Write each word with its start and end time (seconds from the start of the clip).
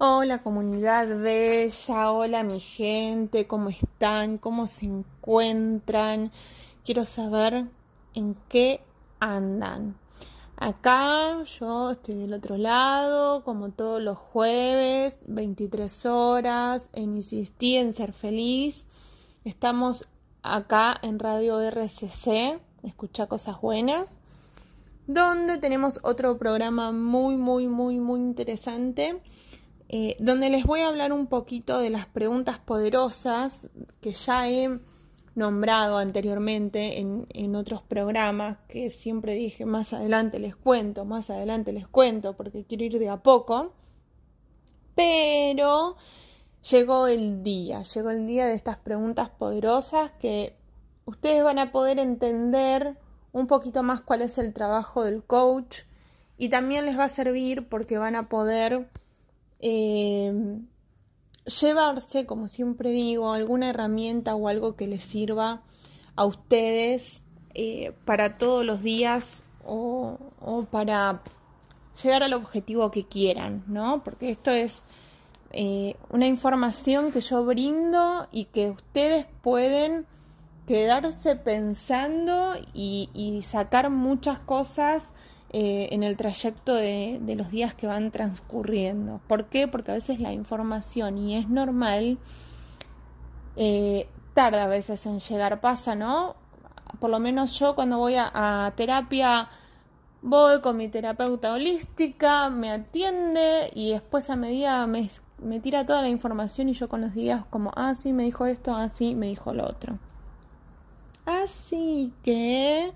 Hola 0.00 0.44
comunidad 0.44 1.08
bella, 1.18 2.12
hola 2.12 2.44
mi 2.44 2.60
gente, 2.60 3.48
¿cómo 3.48 3.68
están? 3.68 4.38
¿Cómo 4.38 4.68
se 4.68 4.86
encuentran? 4.86 6.30
Quiero 6.84 7.04
saber 7.04 7.64
en 8.14 8.36
qué 8.48 8.80
andan. 9.18 9.96
Acá 10.54 11.42
yo 11.42 11.90
estoy 11.90 12.14
del 12.14 12.32
otro 12.32 12.56
lado, 12.56 13.42
como 13.42 13.70
todos 13.70 14.00
los 14.00 14.16
jueves, 14.16 15.18
23 15.26 16.06
horas, 16.06 16.90
en 16.92 17.16
Insistí 17.16 17.74
en 17.74 17.92
Ser 17.92 18.12
Feliz. 18.12 18.86
Estamos 19.42 20.08
acá 20.44 20.96
en 21.02 21.18
Radio 21.18 21.58
RCC, 21.60 22.60
escucha 22.84 23.26
cosas 23.26 23.60
buenas, 23.60 24.20
donde 25.08 25.58
tenemos 25.58 25.98
otro 26.04 26.38
programa 26.38 26.92
muy, 26.92 27.36
muy, 27.36 27.66
muy, 27.66 27.98
muy 27.98 28.20
interesante 28.20 29.20
eh, 29.88 30.16
donde 30.18 30.50
les 30.50 30.64
voy 30.64 30.80
a 30.80 30.88
hablar 30.88 31.12
un 31.12 31.26
poquito 31.26 31.80
de 31.80 31.90
las 31.90 32.06
preguntas 32.06 32.58
poderosas 32.58 33.68
que 34.00 34.12
ya 34.12 34.48
he 34.48 34.78
nombrado 35.34 35.96
anteriormente 35.96 36.98
en, 36.98 37.26
en, 37.30 37.54
otros 37.54 37.82
programas, 37.82 38.58
que 38.68 38.90
siempre 38.90 39.34
dije 39.34 39.64
más 39.64 39.92
adelante 39.92 40.38
les 40.38 40.56
cuento, 40.56 41.04
más 41.04 41.30
adelante 41.30 41.72
les 41.72 41.86
cuento, 41.86 42.36
porque 42.36 42.64
quiero 42.64 42.84
ir 42.84 42.98
de 42.98 43.08
a 43.08 43.22
poco. 43.22 43.72
Pero 44.94 45.96
llegó 46.70 47.06
el 47.06 47.42
día, 47.42 47.82
llegó 47.82 48.10
el 48.10 48.26
día 48.26 48.46
de 48.46 48.54
estas 48.54 48.76
preguntas 48.76 49.30
poderosas 49.30 50.10
que 50.20 50.56
ustedes 51.06 51.42
van 51.42 51.58
a 51.58 51.72
poder 51.72 51.98
entender 51.98 52.98
un 53.32 53.46
poquito 53.46 53.82
más 53.82 54.00
cuál 54.00 54.22
es 54.22 54.36
el 54.38 54.52
trabajo 54.52 55.04
del 55.04 55.22
coach 55.22 55.82
y 56.36 56.48
también 56.48 56.84
les 56.84 56.98
va 56.98 57.04
a 57.04 57.08
servir 57.08 57.68
porque 57.68 57.96
van 57.96 58.16
a 58.16 58.28
poder 58.28 58.88
eh, 59.60 60.32
llevarse, 61.60 62.26
como 62.26 62.48
siempre 62.48 62.90
digo, 62.90 63.32
alguna 63.32 63.70
herramienta 63.70 64.34
o 64.34 64.48
algo 64.48 64.76
que 64.76 64.86
les 64.86 65.02
sirva 65.02 65.62
a 66.16 66.24
ustedes 66.24 67.22
eh, 67.54 67.92
para 68.04 68.38
todos 68.38 68.64
los 68.64 68.82
días 68.82 69.44
o, 69.64 70.18
para 70.70 71.22
llegar 72.02 72.22
al 72.22 72.34
objetivo 72.34 72.90
que 72.90 73.04
quieran, 73.04 73.64
¿no? 73.66 74.02
Porque 74.04 74.30
esto 74.30 74.50
es 74.50 74.84
eh, 75.52 75.96
una 76.10 76.26
información 76.26 77.12
que 77.12 77.20
yo 77.20 77.44
brindo 77.44 78.28
y 78.30 78.46
que 78.46 78.70
ustedes 78.70 79.26
pueden 79.42 80.06
quedarse 80.66 81.36
pensando 81.36 82.54
y 82.74 83.40
sacar 83.42 83.90
muchas 83.90 84.38
cosas 84.38 85.12
eh, 85.50 85.88
en 85.92 86.02
el 86.02 86.16
trayecto 86.18 86.74
de, 86.74 87.20
los 87.36 87.50
días 87.50 87.74
que 87.74 87.86
van 87.86 88.10
transcurriendo. 88.10 89.20
¿Por 89.26 89.46
qué? 89.46 89.66
Porque 89.66 89.90
a 89.90 89.94
veces 89.94 90.20
la 90.20 90.32
información, 90.32 91.16
y 91.16 91.36
es 91.36 91.48
normal, 91.48 92.18
eh, 93.56 94.08
tarda 94.34 94.64
a 94.64 94.66
veces 94.66 95.06
en 95.06 95.20
llegar, 95.20 95.60
pasa, 95.60 95.94
¿no? 95.94 96.36
Por 97.00 97.08
lo 97.08 97.18
menos 97.18 97.58
yo 97.58 97.74
cuando 97.74 97.96
voy 97.96 98.16
a, 98.18 98.72
terapia, 98.76 99.48
voy 100.20 100.60
con 100.60 100.76
mi 100.76 100.88
terapeuta 100.88 101.54
holística, 101.54 102.50
me 102.50 102.70
atiende 102.70 103.70
y 103.74 103.92
después 103.92 104.28
a 104.28 104.36
medida 104.36 104.86
me, 104.86 105.10
me 105.38 105.60
tira 105.60 105.86
toda 105.86 106.02
la 106.02 106.08
información 106.10 106.68
y 106.68 106.74
yo 106.74 106.90
con 106.90 107.00
los 107.00 107.14
días 107.14 107.44
como, 107.48 107.72
ah, 107.74 107.94
sí, 107.94 108.12
me 108.12 108.24
dijo 108.24 108.44
esto, 108.44 108.74
ah, 108.74 108.90
sí, 108.90 109.14
me 109.14 109.28
dijo 109.28 109.54
lo 109.54 109.64
otro. 109.64 109.98
Así 111.24 112.12
que 112.22 112.92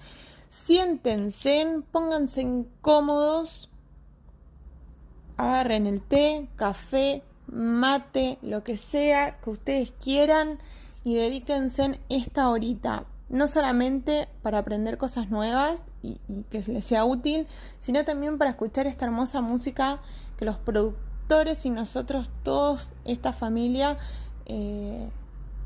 Siéntense, 0.53 1.83
pónganse 1.93 2.43
incómodos, 2.43 3.71
agarren 5.39 5.87
el 5.87 6.03
té, 6.03 6.47
café, 6.57 7.23
mate, 7.47 8.37
lo 8.43 8.63
que 8.63 8.77
sea 8.77 9.41
que 9.41 9.49
ustedes 9.49 9.93
quieran 9.93 10.59
y 11.05 11.15
dedíquense 11.15 11.99
esta 12.11 12.51
horita, 12.51 13.07
no 13.31 13.49
solamente 13.49 14.29
para 14.43 14.59
aprender 14.59 14.99
cosas 14.99 15.31
nuevas 15.31 15.83
y, 16.03 16.19
que 16.51 16.63
les 16.67 16.85
sea 16.85 17.07
útil, 17.07 17.47
sino 17.79 18.05
también 18.05 18.37
para 18.37 18.51
escuchar 18.51 18.87
esta 18.87 19.07
hermosa 19.07 19.41
música 19.41 20.03
que 20.37 20.45
los 20.45 20.59
productores 20.59 21.65
y 21.65 21.71
nosotros, 21.71 22.29
todos, 22.43 22.91
esta 23.07 23.33
familia, 23.33 23.97
eh, 24.45 25.09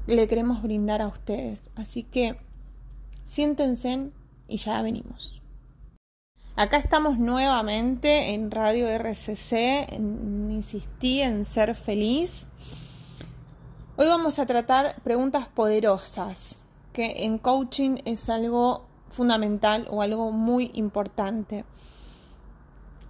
le 0.06 0.28
queremos 0.28 0.62
brindar 0.62 1.02
a 1.02 1.08
ustedes. 1.08 1.72
Así 1.74 2.04
que 2.04 2.38
siéntense, 3.24 4.12
y 4.48 4.56
ya 4.58 4.82
venimos. 4.82 5.40
Acá 6.54 6.78
estamos 6.78 7.18
nuevamente 7.18 8.32
en 8.32 8.50
Radio 8.50 8.88
RCC, 8.88 9.92
insistí 9.92 11.20
en 11.20 11.44
ser 11.44 11.74
feliz. 11.74 12.48
Hoy 13.96 14.06
vamos 14.06 14.38
a 14.38 14.46
tratar 14.46 15.00
preguntas 15.02 15.48
poderosas, 15.48 16.62
que 16.94 17.24
en 17.24 17.36
coaching 17.36 17.98
es 18.06 18.30
algo 18.30 18.86
fundamental 19.10 19.86
o 19.90 20.00
algo 20.00 20.32
muy 20.32 20.70
importante. 20.74 21.66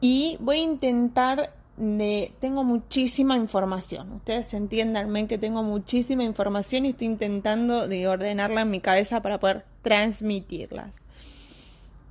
Y 0.01 0.37
voy 0.41 0.59
a 0.59 0.63
intentar 0.63 1.53
de 1.77 2.33
tengo 2.41 2.65
muchísima 2.65 3.37
información. 3.37 4.13
Ustedes 4.13 4.55
entiendanme 4.55 5.29
que 5.29 5.39
tengo 5.39 5.63
muchísima 5.63 6.25
información 6.25 6.87
y 6.87 6.91
estoy 6.91 7.07
intentando 7.07 7.87
de 7.87 8.09
ordenarla 8.09 8.63
en 8.63 8.71
mi 8.71 8.81
cabeza 8.81 9.23
para 9.23 9.39
poder 9.39 9.65
transmitirlas. 9.83 11.06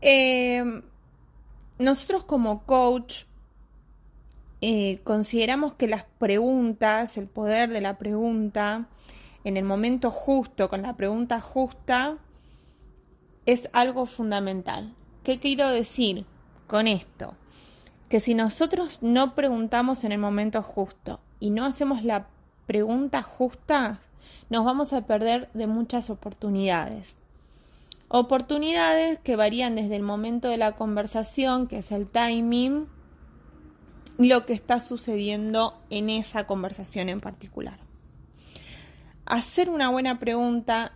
Eh, 0.08 0.84
nosotros 1.80 2.26
como 2.26 2.64
coach 2.68 3.24
eh, 4.62 5.00
consideramos 5.04 5.74
que 5.74 5.88
las 5.88 6.04
preguntas, 6.20 7.18
el 7.18 7.26
poder 7.26 7.72
de 7.72 7.82
la 7.82 7.98
pregunta, 7.98 8.88
en 9.44 9.58
el 9.58 9.64
momento 9.64 10.12
justo, 10.12 10.70
con 10.70 10.84
la 10.84 10.94
pregunta 10.94 11.42
justa, 11.42 12.20
es 13.48 13.68
algo 13.74 14.06
fundamental. 14.06 14.94
¿Qué 15.24 15.40
quiero 15.40 15.70
decir 15.70 16.28
con 16.68 16.88
esto? 16.88 17.34
Que 18.08 18.20
si 18.20 18.36
nosotros 18.36 19.02
no 19.02 19.34
preguntamos 19.34 20.04
en 20.04 20.12
el 20.12 20.20
momento 20.20 20.62
justo 20.62 21.20
y 21.40 21.50
no 21.50 21.66
hacemos 21.66 22.04
la 22.04 22.28
pregunta 22.68 23.24
justa, 23.24 24.02
nos 24.52 24.66
vamos 24.66 24.94
a 24.94 25.08
perder 25.08 25.50
de 25.56 25.66
muchas 25.66 26.12
oportunidades. 26.12 27.18
Oportunidades 28.08 29.20
que 29.20 29.36
varían 29.36 29.76
desde 29.76 29.96
el 29.96 30.04
momento 30.04 30.48
de 30.48 30.58
la 30.58 30.74
conversación, 30.74 31.68
que 31.68 31.80
es 31.80 31.92
el 31.92 32.08
timing, 32.08 32.88
lo 34.18 34.46
que 34.46 34.54
está 34.54 34.80
sucediendo 34.80 35.82
en 35.90 36.10
esa 36.10 36.46
conversación 36.48 37.10
en 37.10 37.20
particular. 37.20 37.80
Hacer 39.26 39.70
una 39.70 39.90
buena 39.90 40.20
pregunta 40.20 40.94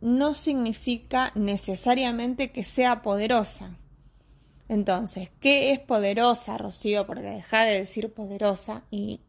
no 0.00 0.34
significa 0.34 1.30
necesariamente 1.36 2.50
que 2.50 2.64
sea 2.64 3.02
poderosa. 3.02 3.76
Entonces, 4.68 5.28
¿qué 5.38 5.72
es 5.72 5.78
poderosa, 5.78 6.58
Rocío? 6.58 7.06
Porque 7.06 7.22
deja 7.22 7.64
de 7.64 7.78
decir 7.78 8.12
poderosa 8.12 8.82
y 8.90 9.20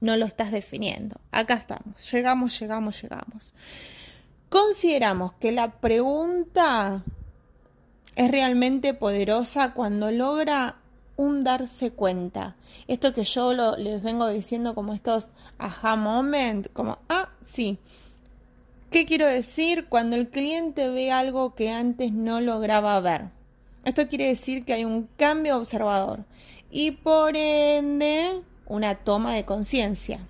no 0.00 0.16
lo 0.16 0.26
estás 0.26 0.50
definiendo. 0.50 1.20
Acá 1.30 1.54
estamos, 1.54 2.10
llegamos, 2.10 2.58
llegamos, 2.58 3.00
llegamos. 3.00 3.54
Consideramos 4.48 5.32
que 5.34 5.52
la 5.52 5.72
pregunta 5.72 7.02
es 8.14 8.30
realmente 8.30 8.94
poderosa 8.94 9.74
cuando 9.74 10.10
logra 10.10 10.76
un 11.16 11.44
darse 11.44 11.90
cuenta. 11.90 12.56
Esto 12.88 13.12
que 13.12 13.24
yo 13.24 13.52
les 13.76 14.02
vengo 14.02 14.28
diciendo 14.28 14.74
como 14.74 14.94
estos 14.94 15.28
aha 15.58 15.96
moment, 15.96 16.72
como, 16.72 16.98
ah, 17.08 17.30
sí. 17.42 17.78
¿Qué 18.90 19.04
quiero 19.04 19.26
decir? 19.26 19.86
Cuando 19.88 20.16
el 20.16 20.28
cliente 20.28 20.88
ve 20.88 21.10
algo 21.10 21.54
que 21.54 21.70
antes 21.70 22.12
no 22.12 22.40
lograba 22.40 23.00
ver. 23.00 23.26
Esto 23.84 24.08
quiere 24.08 24.28
decir 24.28 24.64
que 24.64 24.74
hay 24.74 24.84
un 24.84 25.08
cambio 25.16 25.56
observador 25.56 26.24
y 26.70 26.92
por 26.92 27.36
ende 27.36 28.42
una 28.66 28.96
toma 28.96 29.34
de 29.34 29.44
conciencia. 29.44 30.20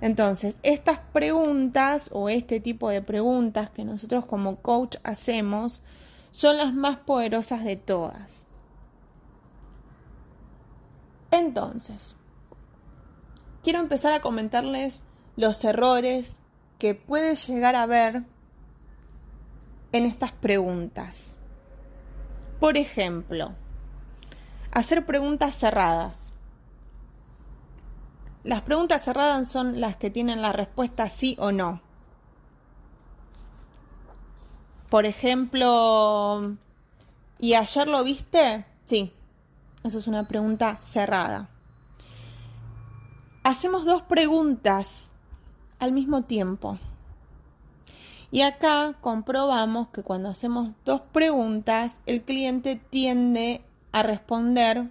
Entonces, 0.00 0.58
estas 0.62 1.00
preguntas 1.12 2.10
o 2.12 2.28
este 2.28 2.60
tipo 2.60 2.88
de 2.88 3.02
preguntas 3.02 3.70
que 3.70 3.84
nosotros 3.84 4.26
como 4.26 4.56
coach 4.56 4.96
hacemos 5.02 5.82
son 6.30 6.56
las 6.56 6.72
más 6.72 6.98
poderosas 6.98 7.64
de 7.64 7.76
todas. 7.76 8.46
Entonces, 11.30 12.14
quiero 13.62 13.80
empezar 13.80 14.12
a 14.12 14.20
comentarles 14.20 15.02
los 15.36 15.64
errores 15.64 16.36
que 16.78 16.94
puede 16.94 17.34
llegar 17.34 17.74
a 17.74 17.82
haber 17.82 18.22
en 19.92 20.04
estas 20.04 20.32
preguntas. 20.32 21.36
Por 22.60 22.76
ejemplo, 22.76 23.52
hacer 24.70 25.04
preguntas 25.06 25.58
cerradas. 25.58 26.32
Las 28.44 28.62
preguntas 28.62 29.04
cerradas 29.04 29.48
son 29.48 29.80
las 29.80 29.96
que 29.96 30.10
tienen 30.10 30.42
la 30.42 30.52
respuesta 30.52 31.08
sí 31.08 31.36
o 31.38 31.52
no. 31.52 31.80
Por 34.88 35.04
ejemplo, 35.04 36.56
¿y 37.38 37.54
ayer 37.54 37.88
lo 37.88 38.02
viste? 38.04 38.64
Sí, 38.86 39.12
eso 39.84 39.98
es 39.98 40.06
una 40.06 40.26
pregunta 40.26 40.78
cerrada. 40.82 41.50
hacemos 43.44 43.84
dos 43.84 44.02
preguntas 44.02 45.12
al 45.78 45.92
mismo 45.92 46.22
tiempo. 46.22 46.78
Y 48.30 48.42
acá 48.42 48.94
comprobamos 49.00 49.88
que 49.88 50.02
cuando 50.02 50.28
hacemos 50.28 50.70
dos 50.84 51.00
preguntas, 51.00 51.98
el 52.06 52.22
cliente 52.22 52.76
tiende 52.76 53.62
a 53.92 54.02
responder 54.02 54.90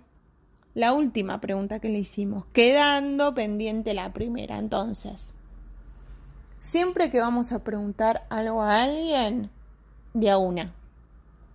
la 0.77 0.93
última 0.93 1.41
pregunta 1.41 1.79
que 1.79 1.89
le 1.89 1.97
hicimos, 1.97 2.45
quedando 2.53 3.33
pendiente 3.33 3.95
la 3.95 4.13
primera. 4.13 4.59
Entonces, 4.59 5.33
siempre 6.59 7.09
que 7.09 7.19
vamos 7.19 7.51
a 7.51 7.63
preguntar 7.63 8.27
algo 8.29 8.61
a 8.61 8.83
alguien, 8.83 9.49
de 10.13 10.29
a 10.29 10.37
una. 10.37 10.75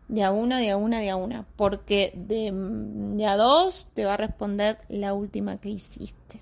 De 0.08 0.24
a 0.24 0.32
una, 0.32 0.58
de 0.58 0.70
a 0.70 0.76
una, 0.76 0.98
de 0.98 1.10
a 1.10 1.14
una. 1.14 1.46
Porque 1.54 2.12
de, 2.16 2.50
de 2.52 3.26
a 3.26 3.36
dos 3.36 3.86
te 3.94 4.04
va 4.04 4.14
a 4.14 4.16
responder 4.16 4.78
la 4.88 5.14
última 5.14 5.58
que 5.58 5.68
hiciste. 5.68 6.40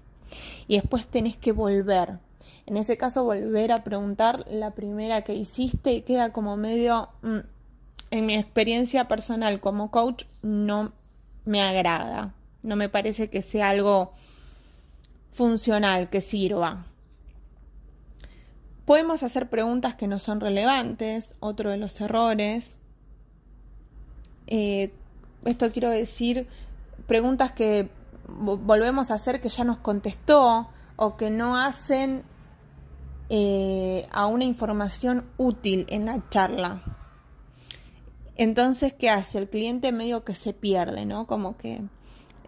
Y 0.66 0.76
después 0.76 1.06
tenés 1.06 1.36
que 1.36 1.52
volver 1.52 2.18
en 2.64 2.78
ese 2.78 2.96
caso, 2.96 3.24
volver 3.24 3.72
a 3.72 3.84
preguntar 3.84 4.46
la 4.48 4.70
primera 4.70 5.20
que 5.20 5.34
hiciste 5.34 5.92
y 5.92 6.00
queda 6.00 6.32
como 6.32 6.56
medio, 6.56 7.10
mm, 7.20 7.38
en 8.10 8.26
mi 8.26 8.36
experiencia 8.36 9.06
personal 9.06 9.60
como 9.60 9.90
coach, 9.90 10.24
no 10.40 10.92
me 11.44 11.60
agrada. 11.60 12.32
No 12.62 12.76
me 12.76 12.88
parece 12.88 13.30
que 13.30 13.42
sea 13.42 13.70
algo 13.70 14.12
funcional, 15.32 16.10
que 16.10 16.20
sirva. 16.20 16.86
Podemos 18.84 19.22
hacer 19.22 19.48
preguntas 19.48 19.94
que 19.94 20.08
no 20.08 20.18
son 20.18 20.40
relevantes, 20.40 21.36
otro 21.40 21.70
de 21.70 21.76
los 21.76 22.00
errores. 22.00 22.78
Eh, 24.46 24.92
esto 25.44 25.70
quiero 25.72 25.90
decir, 25.90 26.48
preguntas 27.06 27.52
que 27.52 27.88
volvemos 28.26 29.10
a 29.10 29.14
hacer 29.14 29.40
que 29.40 29.48
ya 29.48 29.64
nos 29.64 29.78
contestó 29.78 30.68
o 30.96 31.16
que 31.16 31.30
no 31.30 31.56
hacen 31.56 32.22
eh, 33.28 34.06
a 34.10 34.26
una 34.26 34.44
información 34.44 35.24
útil 35.36 35.86
en 35.88 36.06
la 36.06 36.28
charla. 36.28 36.82
Entonces, 38.36 38.92
¿qué 38.94 39.08
hace? 39.08 39.38
El 39.38 39.48
cliente 39.48 39.92
medio 39.92 40.24
que 40.24 40.34
se 40.34 40.52
pierde, 40.52 41.04
¿no? 41.06 41.26
Como 41.26 41.56
que 41.56 41.80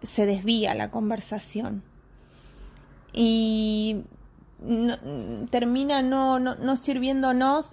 se 0.03 0.25
desvía 0.25 0.75
la 0.75 0.91
conversación. 0.91 1.83
Y 3.11 4.03
termina 5.49 6.01
no, 6.01 6.39
no, 6.39 6.55
no 6.55 6.75
sirviéndonos 6.75 7.71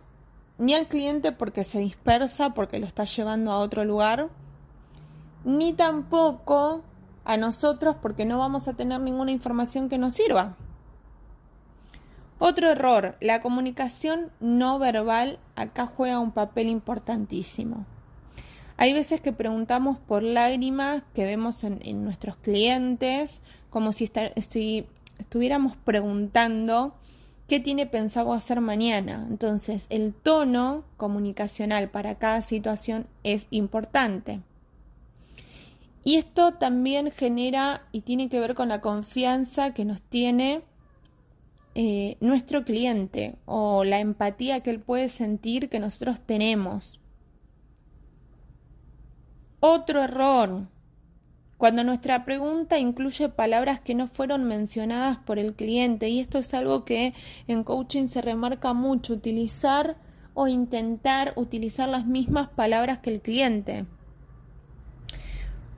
ni 0.58 0.74
al 0.74 0.88
cliente 0.88 1.32
porque 1.32 1.64
se 1.64 1.78
dispersa, 1.78 2.54
porque 2.54 2.78
lo 2.78 2.86
está 2.86 3.04
llevando 3.04 3.52
a 3.52 3.58
otro 3.58 3.84
lugar, 3.84 4.28
ni 5.44 5.72
tampoco 5.72 6.82
a 7.24 7.36
nosotros 7.36 7.96
porque 8.00 8.24
no 8.24 8.38
vamos 8.38 8.68
a 8.68 8.74
tener 8.74 9.00
ninguna 9.00 9.30
información 9.30 9.88
que 9.88 9.98
nos 9.98 10.14
sirva. 10.14 10.56
Otro 12.38 12.70
error, 12.70 13.16
la 13.20 13.42
comunicación 13.42 14.32
no 14.40 14.78
verbal 14.78 15.38
acá 15.56 15.86
juega 15.86 16.18
un 16.18 16.32
papel 16.32 16.68
importantísimo. 16.68 17.86
Hay 18.80 18.94
veces 18.94 19.20
que 19.20 19.34
preguntamos 19.34 19.98
por 19.98 20.22
lágrimas 20.22 21.02
que 21.12 21.26
vemos 21.26 21.64
en, 21.64 22.02
nuestros 22.02 22.36
clientes, 22.36 23.42
como 23.68 23.92
si 23.92 24.10
estuviéramos 25.16 25.76
preguntando 25.76 26.94
qué 27.46 27.60
tiene 27.60 27.84
pensado 27.84 28.32
hacer 28.32 28.62
mañana. 28.62 29.26
Entonces, 29.28 29.84
el 29.90 30.14
tono 30.14 30.84
comunicacional 30.96 31.90
para 31.90 32.14
cada 32.14 32.40
situación 32.40 33.06
es 33.22 33.46
importante. 33.50 34.40
Y 36.02 36.16
esto 36.16 36.54
también 36.54 37.10
genera 37.10 37.82
y 37.92 38.00
tiene 38.00 38.30
que 38.30 38.40
ver 38.40 38.54
con 38.54 38.70
la 38.70 38.80
confianza 38.80 39.74
que 39.74 39.84
nos 39.84 40.00
tiene 40.00 40.62
eh, 41.74 42.16
nuestro 42.20 42.64
cliente 42.64 43.34
o 43.44 43.84
la 43.84 44.00
empatía 44.00 44.60
que 44.60 44.70
él 44.70 44.80
puede 44.80 45.10
sentir 45.10 45.68
que 45.68 45.80
nosotros 45.80 46.18
tenemos. 46.22 46.99
Otro 49.60 50.02
error, 50.02 50.68
cuando 51.58 51.84
nuestra 51.84 52.24
pregunta 52.24 52.78
incluye 52.78 53.28
palabras 53.28 53.78
que 53.80 53.94
no 53.94 54.08
fueron 54.08 54.44
mencionadas 54.44 55.18
por 55.18 55.38
el 55.38 55.54
cliente, 55.54 56.08
y 56.08 56.18
esto 56.18 56.38
es 56.38 56.54
algo 56.54 56.86
que 56.86 57.12
en 57.46 57.62
coaching 57.62 58.06
se 58.08 58.22
remarca 58.22 58.72
mucho, 58.72 59.12
utilizar 59.12 59.98
o 60.32 60.48
intentar 60.48 61.34
utilizar 61.36 61.90
las 61.90 62.06
mismas 62.06 62.48
palabras 62.48 63.00
que 63.00 63.10
el 63.10 63.20
cliente. 63.20 63.84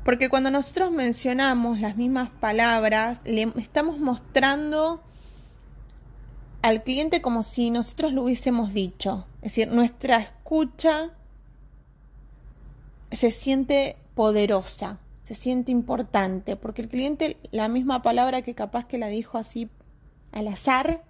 Porque 0.05 0.28
cuando 0.28 0.52
nosotros 0.52 0.93
mencionamos 0.93 1.81
las 1.81 1.96
mismas 1.96 2.31
palabras, 2.31 3.20
le 3.25 3.52
estamos 3.56 3.99
mostrando 3.99 5.02
al 6.62 6.85
cliente 6.85 7.20
como 7.20 7.43
si 7.43 7.70
nosotros 7.70 8.12
lo 8.12 8.23
hubiésemos 8.23 8.73
dicho. 8.73 9.26
Es 9.38 9.56
decir, 9.56 9.69
nuestra 9.69 10.19
escucha 10.19 11.11
se 13.12 13.31
siente 13.31 13.97
poderosa, 14.14 14.99
se 15.23 15.35
siente 15.35 15.70
importante, 15.70 16.56
porque 16.56 16.82
el 16.82 16.88
cliente 16.88 17.37
la 17.50 17.69
misma 17.69 18.03
palabra 18.03 18.43
que 18.43 18.55
capaz 18.55 18.87
que 18.87 18.99
la 18.99 19.09
dijo 19.09 19.38
así 19.38 19.70
al 20.32 20.49
azar, 20.49 21.03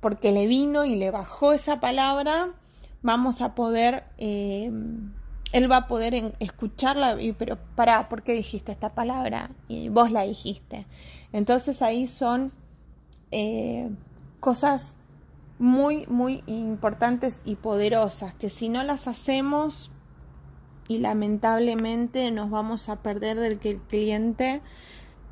porque 0.00 0.32
le 0.32 0.46
vino 0.46 0.84
y 0.84 0.96
le 0.96 1.10
bajó 1.10 1.52
esa 1.52 1.80
palabra, 1.80 2.54
vamos 3.02 3.40
a 3.40 3.54
poder, 3.54 4.04
eh, 4.18 4.70
él 5.52 5.70
va 5.70 5.76
a 5.76 5.86
poder 5.88 6.34
escucharla, 6.38 7.20
y, 7.20 7.32
pero 7.32 7.58
para, 7.74 8.08
¿por 8.08 8.22
qué 8.22 8.32
dijiste 8.32 8.72
esta 8.72 8.94
palabra? 8.94 9.50
Y 9.68 9.88
vos 9.88 10.10
la 10.10 10.22
dijiste. 10.22 10.86
Entonces 11.32 11.82
ahí 11.82 12.06
son... 12.06 12.52
Eh, 13.30 13.90
cosas 14.42 14.96
muy, 15.60 16.04
muy 16.08 16.42
importantes 16.46 17.40
y 17.44 17.54
poderosas 17.54 18.34
que 18.34 18.50
si 18.50 18.68
no 18.68 18.82
las 18.82 19.06
hacemos 19.06 19.92
y 20.88 20.98
lamentablemente 20.98 22.30
nos 22.30 22.50
vamos 22.50 22.88
a 22.88 23.02
perder 23.02 23.38
del 23.38 23.58
que 23.58 23.70
el 23.70 23.80
cliente 23.80 24.60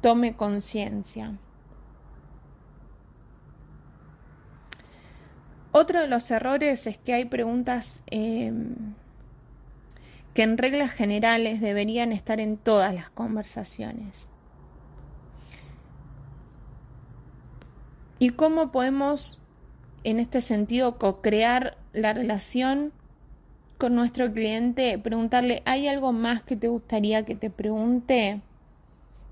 tome 0.01 0.37
conciencia. 0.37 1.37
Otro 5.73 6.01
de 6.01 6.09
los 6.09 6.31
errores 6.31 6.87
es 6.87 6.99
que 6.99 7.15
hay 7.15 7.27
preguntas 7.27 8.01
em, 8.07 8.95
que 10.35 10.43
en 10.43 10.59
reglas 10.59 10.93
generales 10.93 11.61
deberían 11.61 12.13
estar 12.13 12.41
en 12.41 12.57
todas 12.57 12.95
las 12.95 13.11
conversaciones. 13.11 14.31
y 18.21 18.31
cómo 18.31 18.71
podemos 18.71 19.41
en 20.05 20.21
este 20.21 20.41
sentido 20.43 20.99
co-crear 20.99 21.77
la 21.93 22.13
relación 22.13 22.93
con 23.81 23.95
nuestro 23.95 24.31
cliente, 24.31 24.99
preguntarle, 24.99 25.63
¿hay 25.65 25.89
algo 25.89 26.13
más 26.13 26.43
que 26.43 26.55
te 26.55 26.69
gustaría 26.69 27.25
que 27.25 27.35
te 27.35 27.49
pregunte? 27.49 28.43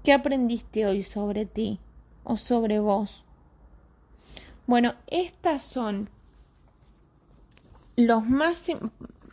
¿Qué 0.02 0.14
aprendiste 0.14 0.86
hoy 0.86 1.02
sobre 1.02 1.44
ti 1.44 1.80
o 2.24 2.38
sobre 2.38 2.80
vos? 2.80 3.26
Bueno, 4.66 4.94
estas 5.06 5.62
son 5.62 6.08
los 7.94 8.26
más, 8.26 8.64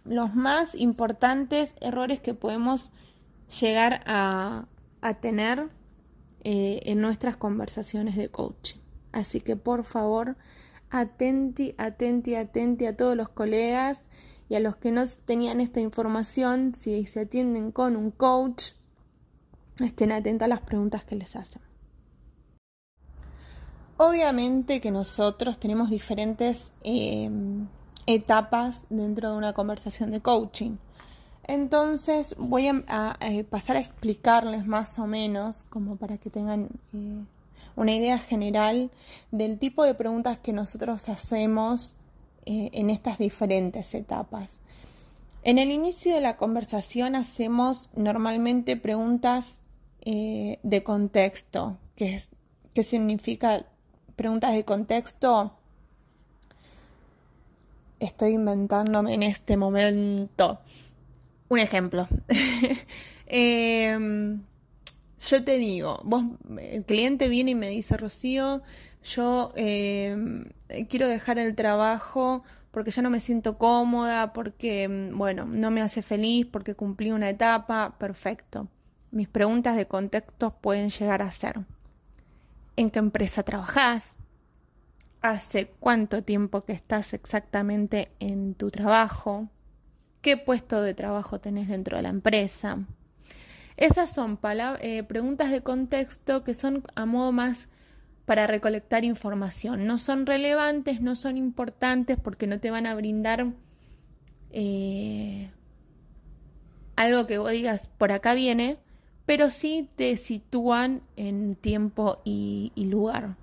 los 0.04 0.36
más 0.36 0.76
importantes 0.76 1.76
errores 1.80 2.20
que 2.20 2.34
podemos 2.34 2.92
llegar 3.62 4.02
a, 4.06 4.66
tener 5.22 5.70
eh, 6.44 6.82
en 6.88 7.00
nuestras 7.00 7.38
conversaciones 7.38 8.18
de 8.18 8.28
coaching. 8.28 8.80
Así 9.14 9.40
que 9.40 9.56
por 9.56 9.86
favor, 9.86 10.36
atenti, 10.90 11.74
atenti, 11.78 12.36
atenti 12.36 12.86
a 12.86 12.98
todos 12.98 13.16
los 13.16 13.30
colegas 13.30 14.02
y 14.50 14.56
a 14.56 14.60
los 14.60 14.76
que 14.76 14.92
no 14.92 15.04
tenían 15.26 15.62
esta 15.62 15.80
información, 15.80 16.74
si 16.78 17.06
se 17.06 17.22
atienden 17.22 17.72
con 17.72 17.96
un 17.96 18.12
coach, 18.12 18.72
estén 19.84 20.12
atentos 20.12 20.46
a 20.46 20.50
las 20.50 20.62
preguntas 20.62 21.04
que 21.04 21.16
les 21.16 21.36
hacen. 21.36 21.62
Obviamente 23.98 24.82
que 24.82 24.92
nosotros 24.92 25.58
tenemos 25.58 25.90
diferentes 25.90 26.72
eh, 26.84 27.30
etapas 28.06 28.86
dentro 28.90 29.32
de 29.32 29.38
una 29.38 29.54
conversación 29.54 30.12
de 30.12 30.22
coaching. 30.22 30.78
Entonces 31.48 32.36
voy 32.38 32.68
a, 32.68 33.18
pasar 33.50 33.78
a 33.78 33.80
explicarles 33.80 34.66
más 34.66 35.00
o 35.00 35.08
menos, 35.08 35.64
como 35.70 35.96
para 35.96 36.18
que 36.18 36.30
tengan 36.30 36.70
eh, 36.94 37.24
una 37.76 37.94
idea 37.94 38.18
general 38.20 38.92
del 39.32 39.60
tipo 39.60 39.84
de 39.84 39.94
preguntas 39.94 40.40
que 40.40 40.54
nosotros 40.54 41.08
hacemos 41.08 41.96
eh, 42.46 42.70
en 42.74 42.90
estas 42.90 43.18
diferentes 43.18 43.94
etapas. 43.94 44.60
En 45.44 45.60
el 45.60 45.72
inicio 45.72 46.14
de 46.14 46.22
la 46.22 46.38
conversación 46.38 47.16
hacemos 47.16 47.90
normalmente 47.96 48.78
preguntas 48.78 49.62
eh, 50.02 50.60
de 50.64 50.84
contexto. 50.84 51.78
¿Qué, 51.96 52.16
es, 52.16 52.30
¿Qué 52.74 52.84
significa 52.84 53.66
preguntas 54.16 54.54
de 54.54 54.66
contexto? 54.66 55.54
Estoy 58.00 58.34
inventándome 58.34 59.14
en 59.14 59.24
este 59.24 59.56
momento 59.58 60.60
un 61.50 61.60
ejemplo. 61.60 62.08
Em, 63.28 64.44
yo 65.28 65.44
te 65.44 65.58
digo, 65.58 66.04
el 66.62 66.86
cliente 66.86 67.28
viene 67.28 67.52
y 67.52 67.56
me 67.56 67.70
dice, 67.70 67.98
Rocío, 67.98 68.62
yo 69.06 69.54
eh, 69.56 70.18
quiero 70.90 71.08
dejar 71.08 71.38
el 71.40 71.56
trabajo 71.56 72.44
porque 72.72 72.92
ya 72.92 73.02
no 73.02 73.10
me 73.10 73.22
siento 73.22 73.58
cómoda, 73.58 74.34
porque, 74.34 75.10
bueno, 75.14 75.46
no 75.46 75.72
me 75.72 75.82
hace 75.82 76.02
feliz, 76.02 76.46
porque 76.46 76.76
cumplí 76.76 77.12
una 77.12 77.30
etapa, 77.30 77.96
perfecto. 77.98 78.68
Mis 79.12 79.30
preguntas 79.30 79.78
de 79.78 79.88
contexto 79.88 80.58
pueden 80.60 80.90
llegar 80.90 81.22
a 81.22 81.32
ser, 81.32 81.62
¿en 82.76 82.92
qué 82.92 83.00
empresa 83.00 83.44
trabajás? 83.44 84.18
¿Hace 85.22 85.68
cuánto 85.80 86.22
tiempo 86.22 86.66
que 86.66 86.74
estás 86.74 87.14
exactamente 87.14 88.10
en 88.20 88.56
tu 88.56 88.72
trabajo? 88.72 89.48
¿Qué 90.22 90.36
puesto 90.36 90.82
de 90.82 90.94
trabajo 90.94 91.40
tenés 91.40 91.70
dentro 91.70 91.96
de 91.96 92.04
la 92.04 92.10
empresa? 92.10 92.80
Esas 93.78 94.14
son 94.14 94.38
eh, 94.82 95.04
preguntas 95.04 95.50
de 95.50 95.62
contexto 95.62 96.44
que 96.44 96.54
son 96.54 96.84
a 96.96 97.06
modo 97.06 97.32
más 97.32 97.70
para 98.26 98.48
recolectar 98.48 99.06
información. 99.06 99.86
No 99.86 99.98
son 99.98 100.26
relevantes, 100.26 101.02
no 101.02 101.16
son 101.16 101.38
importantes 101.38 102.18
porque 102.22 102.48
no 102.48 102.60
te 102.60 102.72
van 102.72 102.88
a 102.88 102.96
brindar 102.96 103.54
eh, 104.52 105.52
algo 106.96 107.28
que 107.28 107.38
vos 107.38 107.52
digas 107.52 107.90
por 107.98 108.12
acá 108.12 108.34
viene, 108.34 108.78
pero 109.26 109.50
sí 109.50 109.90
te 109.96 110.18
sitúan 110.18 111.02
en 111.16 111.56
tiempo 111.56 112.22
y, 112.24 112.72
lugar. 112.76 113.36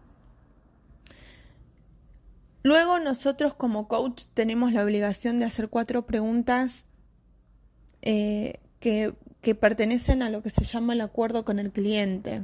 Luego 2.65 3.01
nosotros 3.01 3.55
como 3.55 3.89
coach 3.89 4.25
tenemos 4.35 4.73
la 4.73 4.85
obligación 4.85 5.39
de 5.39 5.45
hacer 5.45 5.69
cuatro 5.69 6.07
preguntas 6.07 6.87
eh, 8.03 8.61
que 8.79 9.15
que 9.43 9.57
pertenecen 9.57 10.23
a 10.23 10.31
lo 10.31 10.43
que 10.43 10.51
se 10.51 10.65
llama 10.65 10.95
el 10.95 11.01
acuerdo 11.01 11.45
con 11.45 11.59
el 11.59 11.73
cliente. 11.73 12.43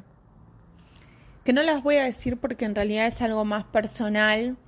Que 1.48 1.54
no 1.54 1.62
las 1.62 1.82
voy 1.82 1.96
a 1.96 2.04
decir 2.04 2.36
porque 2.36 2.66
en 2.66 2.74
realidad 2.74 3.06
es 3.06 3.22
algo 3.22 3.42
más 3.46 3.64
personal 3.64 4.58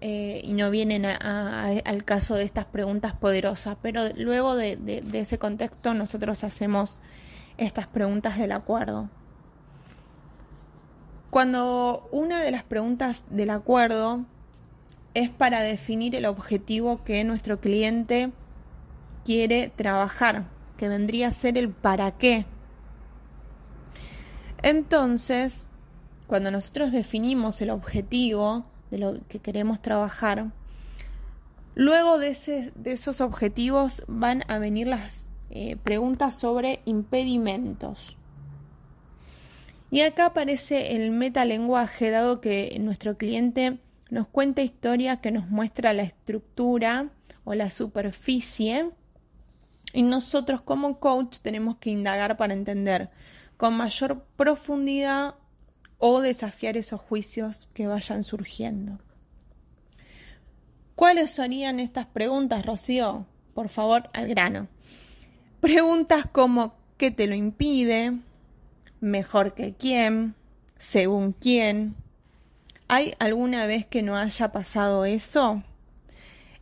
eh, 0.00 0.40
y 0.44 0.52
no 0.52 0.70
vienen 0.70 1.04
al 1.04 2.04
caso 2.04 2.36
de 2.36 2.44
estas 2.44 2.64
preguntas 2.64 3.12
poderosas, 3.12 3.76
pero 3.82 4.02
luego 4.14 4.54
de 4.54 5.02
ese 5.14 5.40
contexto 5.40 5.94
nosotros 5.94 6.44
hacemos 6.44 7.00
estas 7.56 7.88
preguntas 7.88 8.38
del 8.38 8.52
acuerdo. 8.52 9.10
Cuando 11.30 12.08
una 12.12 12.40
de 12.40 12.52
las 12.52 12.62
preguntas 12.62 13.24
del 13.30 13.50
acuerdo 13.50 14.24
es 15.14 15.30
para 15.30 15.62
definir 15.62 16.14
el 16.14 16.24
objetivo 16.24 17.02
que 17.02 17.24
nuestro 17.24 17.58
cliente 17.58 18.30
quiere 19.24 19.72
trabajar 19.74 20.44
que 20.76 20.88
vendría 20.88 21.26
a 21.26 21.32
ser 21.32 21.58
el 21.58 21.70
para 21.70 22.12
qué. 22.12 22.46
Entonces, 24.62 25.67
cuando 26.28 26.52
nosotros 26.52 26.92
definimos 26.92 27.60
el 27.60 27.70
objetivo 27.70 28.66
de 28.92 28.98
lo 28.98 29.26
que 29.26 29.40
queremos 29.40 29.82
trabajar, 29.82 30.52
luego 31.74 32.18
de, 32.18 32.28
ese, 32.28 32.72
de 32.76 32.92
esos 32.92 33.20
objetivos 33.20 34.04
van 34.06 34.44
a 34.46 34.58
venir 34.58 34.86
las 34.86 35.26
eh, 35.50 35.76
preguntas 35.82 36.38
sobre 36.38 36.80
impedimentos. 36.84 38.16
Y 39.90 40.02
acá 40.02 40.26
aparece 40.26 40.94
el 40.94 41.10
metalenguaje, 41.10 42.10
dado 42.10 42.40
que 42.40 42.76
nuestro 42.78 43.16
cliente 43.16 43.80
nos 44.10 44.28
cuenta 44.28 44.62
historias 44.62 45.20
que 45.20 45.30
nos 45.30 45.48
muestra 45.48 45.94
la 45.94 46.02
estructura 46.02 47.08
o 47.44 47.54
la 47.54 47.70
superficie 47.70 48.90
y 49.94 50.02
nosotros 50.02 50.60
como 50.60 51.00
coach 51.00 51.38
tenemos 51.38 51.76
que 51.76 51.90
indagar 51.90 52.36
para 52.36 52.52
entender 52.52 53.10
con 53.56 53.74
mayor 53.74 54.24
profundidad 54.36 55.34
o 55.98 56.20
desafiar 56.20 56.76
esos 56.76 57.00
juicios 57.00 57.68
que 57.74 57.86
vayan 57.86 58.24
surgiendo. 58.24 58.98
¿Cuáles 60.94 61.30
serían 61.30 61.80
estas 61.80 62.06
preguntas, 62.06 62.64
Rocío? 62.64 63.26
Por 63.54 63.68
favor, 63.68 64.08
al 64.12 64.28
grano. 64.28 64.68
Preguntas 65.60 66.26
como 66.30 66.74
¿qué 66.96 67.10
te 67.10 67.26
lo 67.26 67.34
impide? 67.34 68.18
¿Mejor 69.00 69.54
que 69.54 69.74
quién? 69.74 70.34
¿Según 70.78 71.32
quién? 71.32 71.94
¿Hay 72.88 73.14
alguna 73.18 73.66
vez 73.66 73.86
que 73.86 74.02
no 74.02 74.16
haya 74.16 74.50
pasado 74.50 75.04
eso? 75.04 75.62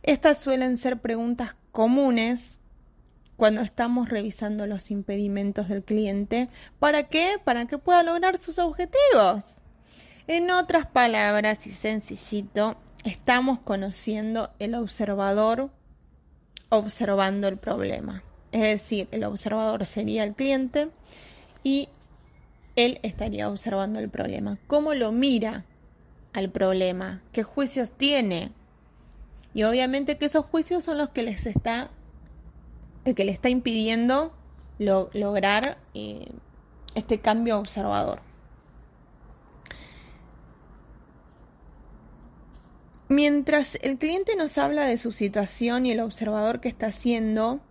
Estas 0.03 0.39
suelen 0.39 0.77
ser 0.77 0.99
preguntas 0.99 1.55
comunes 1.71 2.56
cuando 3.37 3.61
estamos 3.61 4.09
revisando 4.09 4.65
los 4.67 4.91
impedimentos 4.91 5.69
del 5.69 5.83
cliente. 5.83 6.49
¿Para 6.79 7.03
qué? 7.03 7.35
Para 7.43 7.65
que 7.65 7.77
pueda 7.77 8.03
lograr 8.03 8.37
sus 8.37 8.59
objetivos. 8.59 9.61
En 10.27 10.51
otras 10.51 10.87
palabras 10.87 11.65
y 11.67 11.71
sencillito, 11.71 12.75
estamos 13.05 13.59
conociendo 13.59 14.49
el 14.59 14.75
observador 14.75 15.69
observando 16.69 17.47
el 17.47 17.57
problema. 17.57 18.23
Es 18.51 18.61
decir, 18.61 19.07
el 19.11 19.23
observador 19.23 19.85
sería 19.85 20.23
el 20.23 20.33
cliente 20.33 20.89
y 21.63 21.89
él 22.75 22.99
estaría 23.03 23.49
observando 23.49 23.99
el 23.99 24.09
problema. 24.09 24.57
¿Cómo 24.67 24.93
lo 24.93 25.11
mira 25.11 25.63
al 26.33 26.49
problema? 26.49 27.21
¿Qué 27.31 27.43
juicios 27.43 27.91
tiene? 27.91 28.51
Y 29.53 29.63
obviamente 29.63 30.17
que 30.17 30.25
esos 30.25 30.45
juicios 30.45 30.83
son 30.83 30.97
los 30.97 31.09
que 31.09 31.23
les 31.23 31.45
está 31.45 31.89
el 33.07 33.15
que 33.15 33.23
le 33.23 33.31
está 33.31 33.47
impidiendo 33.47 34.33
lograr 34.79 35.77
eh, 35.93 36.29
este 36.93 37.19
cambio 37.19 37.57
observador. 37.57 38.19
Mientras 43.07 43.75
el 43.81 43.97
cliente 43.97 44.35
nos 44.35 44.57
habla 44.57 44.83
de 44.83 44.97
su 44.97 45.13
situación 45.13 45.85
y 45.85 45.91
el 45.91 46.01
observador 46.01 46.59
que 46.59 46.67
está 46.67 46.87
haciendo, 46.87 47.61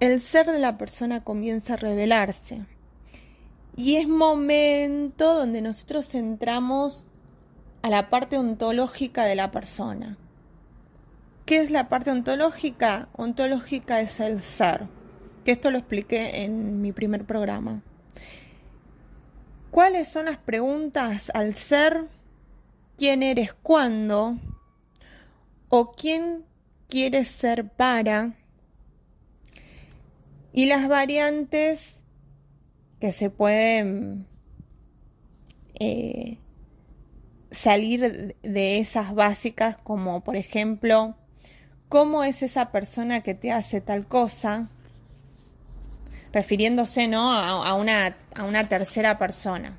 el 0.00 0.20
ser 0.20 0.46
de 0.46 0.58
la 0.58 0.76
persona 0.78 1.22
comienza 1.22 1.74
a 1.74 1.76
revelarse. 1.76 2.66
Y 3.76 3.98
es 3.98 4.08
momento 4.08 5.34
donde 5.34 5.62
nosotros 5.62 6.12
entramos 6.16 7.06
a 7.82 7.88
la 7.88 8.10
parte 8.10 8.36
ontológica 8.36 9.24
de 9.24 9.36
la 9.36 9.52
persona. 9.52 10.18
¿Qué 11.48 11.62
es 11.62 11.70
la 11.70 11.88
parte 11.88 12.10
ontológica? 12.10 13.08
Ontológica 13.14 14.02
es 14.02 14.20
el 14.20 14.42
ser, 14.42 14.86
que 15.46 15.52
esto 15.52 15.70
lo 15.70 15.78
expliqué 15.78 16.42
en 16.44 16.82
mi 16.82 16.92
primer 16.92 17.24
programa. 17.24 17.80
¿Cuáles 19.70 20.08
son 20.08 20.26
las 20.26 20.36
preguntas 20.36 21.30
al 21.32 21.54
ser? 21.54 22.04
¿Quién 22.98 23.22
eres 23.22 23.54
cuándo? 23.54 24.36
¿O 25.70 25.92
quién 25.92 26.44
quieres 26.86 27.28
ser 27.28 27.70
para? 27.70 28.34
Y 30.52 30.66
las 30.66 30.86
variantes 30.86 32.02
que 33.00 33.10
se 33.10 33.30
pueden 33.30 34.26
eh, 35.80 36.36
salir 37.50 38.36
de 38.42 38.78
esas 38.80 39.14
básicas, 39.14 39.78
como 39.78 40.22
por 40.22 40.36
ejemplo, 40.36 41.16
cómo 41.88 42.24
es 42.24 42.42
esa 42.42 42.70
persona 42.70 43.22
que 43.22 43.34
te 43.34 43.52
hace 43.52 43.80
tal 43.80 44.06
cosa, 44.06 44.68
refiriéndose 46.32 47.08
¿no? 47.08 47.32
a, 47.32 47.74
una, 47.74 48.16
a 48.34 48.44
una 48.44 48.68
tercera 48.68 49.18
persona. 49.18 49.78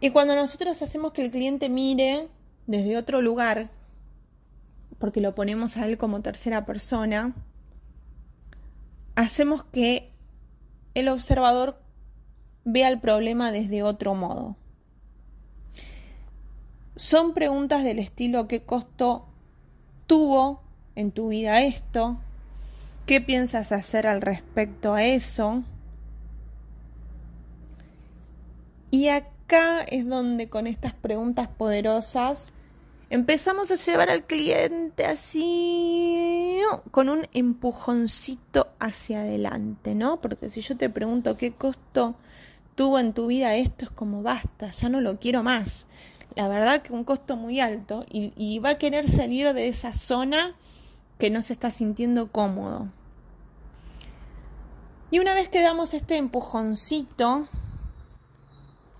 Y 0.00 0.10
cuando 0.10 0.34
nosotros 0.34 0.82
hacemos 0.82 1.12
que 1.12 1.24
el 1.24 1.30
cliente 1.30 1.68
mire 1.68 2.28
desde 2.66 2.96
otro 2.96 3.20
lugar, 3.20 3.70
porque 4.98 5.20
lo 5.20 5.34
ponemos 5.34 5.76
a 5.76 5.86
él 5.86 5.98
como 5.98 6.22
tercera 6.22 6.64
persona, 6.64 7.34
hacemos 9.14 9.64
que 9.64 10.10
el 10.94 11.08
observador 11.08 11.80
vea 12.64 12.88
el 12.88 13.00
problema 13.00 13.52
desde 13.52 13.82
otro 13.82 14.14
modo. 14.14 14.56
Son 16.96 17.32
preguntas 17.32 17.84
del 17.84 17.98
estilo 17.98 18.48
¿qué 18.48 18.64
costo 18.64 19.31
tuvo 20.12 20.60
en 20.94 21.10
tu 21.10 21.28
vida 21.28 21.62
esto, 21.62 22.18
qué 23.06 23.22
piensas 23.22 23.72
hacer 23.72 24.06
al 24.06 24.20
respecto 24.20 24.92
a 24.92 25.04
eso. 25.04 25.62
Y 28.90 29.08
acá 29.08 29.80
es 29.84 30.06
donde 30.06 30.50
con 30.50 30.66
estas 30.66 30.92
preguntas 30.92 31.48
poderosas 31.48 32.52
empezamos 33.08 33.70
a 33.70 33.76
llevar 33.76 34.10
al 34.10 34.26
cliente 34.26 35.06
así 35.06 36.60
con 36.90 37.08
un 37.08 37.26
empujoncito 37.32 38.68
hacia 38.80 39.22
adelante, 39.22 39.94
¿no? 39.94 40.20
Porque 40.20 40.50
si 40.50 40.60
yo 40.60 40.76
te 40.76 40.90
pregunto 40.90 41.38
qué 41.38 41.52
costo 41.52 42.16
tuvo 42.74 42.98
en 42.98 43.14
tu 43.14 43.28
vida 43.28 43.54
esto, 43.54 43.86
es 43.86 43.90
como 43.90 44.22
basta, 44.22 44.72
ya 44.72 44.90
no 44.90 45.00
lo 45.00 45.18
quiero 45.18 45.42
más 45.42 45.86
la 46.34 46.48
verdad 46.48 46.82
que 46.82 46.92
un 46.92 47.04
costo 47.04 47.36
muy 47.36 47.60
alto 47.60 48.04
y, 48.08 48.58
va 48.58 48.70
a 48.70 48.78
querer 48.78 49.08
salir 49.08 49.52
de 49.52 49.68
esa 49.68 49.92
zona 49.92 50.54
que 51.18 51.30
no 51.30 51.42
se 51.42 51.52
está 51.52 51.70
sintiendo 51.70 52.30
cómodo. 52.30 52.88
Y 55.10 55.18
una 55.18 55.34
vez 55.34 55.48
que 55.48 55.62
damos 55.62 55.94
este 55.94 56.16
empujoncito 56.16 57.48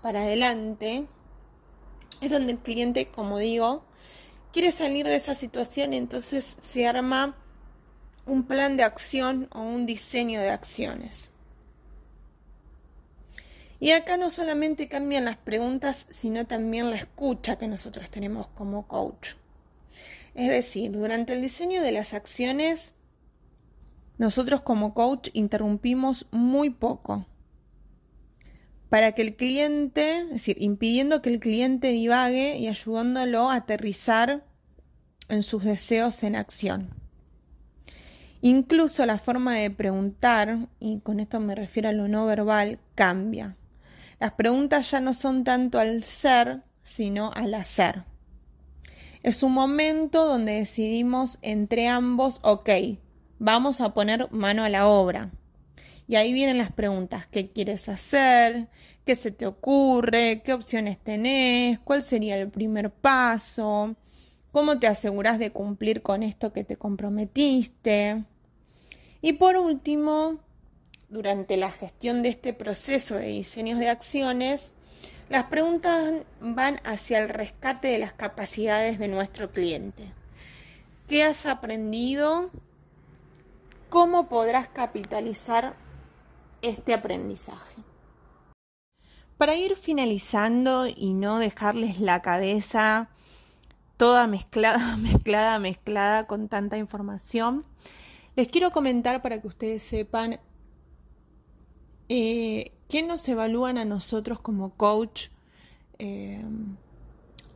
para 0.01 0.21
adelante, 0.21 1.05
es 2.21 2.31
donde 2.31 2.53
el 2.53 2.59
cliente, 2.59 3.07
como 3.07 3.39
digo, 3.39 3.83
quiere 4.51 4.71
salir 4.71 5.07
de 5.07 5.15
esa 5.15 5.33
situación 5.33 5.93
entonces 5.93 6.57
se 6.61 6.87
arma 6.87 7.35
un 8.25 8.43
plan 8.43 8.77
de 8.77 8.83
acción 8.83 9.49
o 9.51 9.61
un 9.61 9.85
diseño 9.85 10.39
de 10.39 10.51
acciones. 10.51 11.32
Y 13.83 13.91
acá 13.91 14.15
no 14.15 14.29
solamente 14.29 14.87
cambian 14.87 15.25
las 15.25 15.35
preguntas, 15.35 16.07
sino 16.09 16.47
también 16.47 16.89
la 16.89 16.95
escucha 16.95 17.57
que 17.57 17.67
nosotros 17.67 18.09
tenemos 18.09 18.47
como 18.47 18.87
coach. 18.87 19.33
Es 20.35 20.49
decir, 20.49 20.89
durante 20.89 21.33
el 21.33 21.41
diseño 21.41 21.81
de 21.81 21.91
las 21.91 22.13
acciones, 22.13 22.93
nosotros 24.17 24.61
como 24.61 24.93
coach 24.93 25.31
interrumpimos 25.33 26.27
muy 26.31 26.69
poco 26.69 27.25
para 28.87 29.11
que 29.11 29.21
el 29.21 29.35
cliente, 29.35 30.19
es 30.19 30.29
decir, 30.29 30.55
impidiendo 30.61 31.21
que 31.21 31.31
el 31.31 31.41
cliente 31.41 31.89
divague 31.89 32.55
y 32.55 32.69
ayudándolo 32.69 33.49
a 33.49 33.55
aterrizar 33.55 34.45
en 35.27 35.43
sus 35.43 35.65
deseos 35.65 36.23
en 36.23 36.37
acción. 36.37 36.91
Incluso 38.39 39.05
la 39.05 39.17
forma 39.17 39.55
de 39.55 39.69
preguntar, 39.71 40.69
y 40.79 41.01
con 41.01 41.19
esto 41.19 41.41
me 41.41 41.53
refiero 41.53 41.89
a 41.89 41.91
lo 41.91 42.07
no 42.07 42.25
verbal, 42.25 42.79
cambia. 42.95 43.57
Las 44.19 44.33
preguntas 44.33 44.91
ya 44.91 44.99
no 44.99 45.13
son 45.13 45.43
tanto 45.43 45.79
al 45.79 46.03
ser, 46.03 46.61
sino 46.83 47.31
al 47.33 47.53
hacer. 47.53 48.03
Es 49.23 49.41
un 49.41 49.53
momento 49.53 50.25
donde 50.25 50.53
decidimos 50.53 51.39
entre 51.41 51.87
ambos, 51.87 52.39
ok, 52.43 52.69
vamos 53.39 53.79
a 53.81 53.93
poner 53.93 54.31
mano 54.31 54.63
a 54.63 54.69
la 54.69 54.87
obra. 54.87 55.31
Y 56.07 56.15
ahí 56.15 56.33
vienen 56.33 56.57
las 56.57 56.71
preguntas, 56.71 57.27
¿qué 57.27 57.49
quieres 57.49 57.87
hacer? 57.87 58.67
¿Qué 59.05 59.15
se 59.15 59.31
te 59.31 59.45
ocurre? 59.45 60.41
¿Qué 60.43 60.53
opciones 60.53 60.99
tenés? 60.99 61.79
¿Cuál 61.79 62.03
sería 62.03 62.37
el 62.37 62.49
primer 62.49 62.91
paso? 62.91 63.95
¿Cómo 64.51 64.79
te 64.79 64.87
aseguras 64.87 65.39
de 65.39 65.51
cumplir 65.51 66.01
con 66.01 66.21
esto 66.21 66.51
que 66.53 66.63
te 66.63 66.75
comprometiste? 66.75 68.23
Y 69.21 69.33
por 69.33 69.55
último, 69.55 70.39
durante 71.13 71.57
la 71.57 71.71
gestión 71.71 72.23
de 72.23 72.29
este 72.29 72.53
proceso 72.53 73.15
de 73.15 73.27
diseños 73.27 73.77
de 73.77 73.87
acciones, 73.87 74.73
las 75.29 75.45
preguntas 75.45 76.11
van 76.41 76.79
hacia 76.83 77.19
el 77.19 77.29
rescate 77.29 77.89
de 77.89 77.99
las 77.99 78.13
capacidades 78.13 78.97
de 78.97 79.07
nuestro 79.07 79.51
cliente. 79.51 80.11
¿Qué 81.07 81.23
has 81.23 81.45
aprendido? 81.45 82.49
¿Cómo 83.89 84.27
podrás 84.27 84.67
capitalizar 84.69 85.75
este 86.63 86.95
aprendizaje? 86.95 87.83
Para 89.37 89.55
ir 89.55 89.75
finalizando 89.75 90.87
y 90.87 91.13
no 91.13 91.37
dejarles 91.37 91.99
la 91.99 92.23
cabeza 92.23 93.09
toda 93.97 94.25
mezclada, 94.25 94.97
mezclada, 94.97 95.59
mezclada 95.59 96.25
con 96.25 96.47
tanta 96.47 96.77
información, 96.77 97.65
les 98.35 98.47
quiero 98.47 98.71
comentar 98.71 99.21
para 99.21 99.39
que 99.39 99.47
ustedes 99.47 99.83
sepan 99.83 100.39
eh, 102.15 102.71
¿Qué 102.89 103.01
nos 103.01 103.27
evalúan 103.27 103.79
a 103.79 103.85
nosotros 103.85 104.39
como 104.39 104.69
coach 104.75 105.29
eh, 105.97 106.45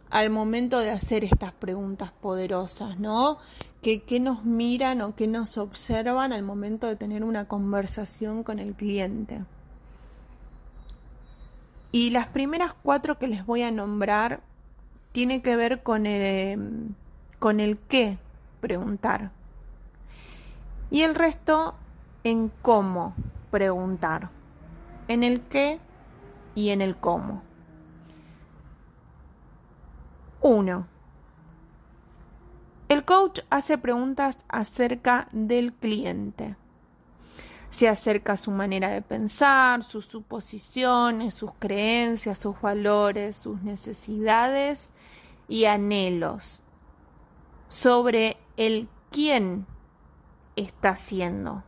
al 0.09 0.31
momento 0.31 0.79
de 0.79 0.89
hacer 0.89 1.23
estas 1.23 1.51
preguntas 1.51 2.11
poderosas, 2.11 2.97
¿no? 2.97 3.37
¿Qué, 3.83 4.01
¿Qué 4.01 4.19
nos 4.19 4.45
miran 4.45 5.01
o 5.01 5.15
qué 5.15 5.27
nos 5.27 5.59
observan 5.59 6.33
al 6.33 6.41
momento 6.41 6.87
de 6.87 6.95
tener 6.95 7.23
una 7.23 7.47
conversación 7.47 8.41
con 8.41 8.57
el 8.57 8.73
cliente? 8.73 9.43
Y 11.91 12.09
las 12.09 12.25
primeras 12.29 12.73
cuatro 12.73 13.19
que 13.19 13.27
les 13.27 13.45
voy 13.45 13.61
a 13.61 13.69
nombrar 13.69 14.41
tiene 15.11 15.43
que 15.43 15.55
ver 15.55 15.83
con 15.83 16.07
el, 16.07 16.95
con 17.37 17.59
el 17.59 17.77
qué 17.77 18.17
preguntar. 18.59 19.29
Y 20.89 21.03
el 21.03 21.13
resto 21.13 21.75
en 22.23 22.51
cómo 22.63 23.13
preguntar 23.51 24.35
en 25.07 25.23
el 25.23 25.41
qué 25.41 25.79
y 26.55 26.69
en 26.69 26.81
el 26.81 26.97
cómo. 26.97 27.43
1. 30.41 30.87
El 32.89 33.03
coach 33.05 33.41
hace 33.49 33.77
preguntas 33.77 34.37
acerca 34.47 35.27
del 35.31 35.73
cliente. 35.73 36.55
Se 37.69 37.89
acerca 37.89 38.33
a 38.33 38.37
su 38.37 38.49
manera 38.49 38.89
de 38.89 39.01
pensar, 39.01 39.83
sus 39.83 40.05
suposiciones, 40.05 41.33
sus 41.33 41.51
creencias, 41.59 42.39
sus 42.39 42.59
valores, 42.61 43.35
sus 43.35 43.61
necesidades 43.61 44.93
y 45.49 45.65
anhelos 45.65 46.61
sobre 47.67 48.37
el 48.55 48.87
quién 49.11 49.65
está 50.55 50.95
siendo 50.95 51.63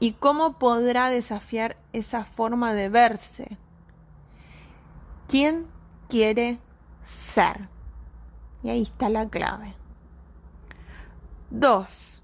y 0.00 0.12
cómo 0.12 0.58
podrá 0.58 1.10
desafiar 1.10 1.76
esa 1.92 2.24
forma 2.24 2.74
de 2.74 2.88
verse. 2.88 3.58
¿Quién 5.26 5.66
quiere 6.08 6.58
ser? 7.04 7.68
Y 8.62 8.70
ahí 8.70 8.82
está 8.82 9.08
la 9.08 9.28
clave. 9.28 9.74
2. 11.50 12.22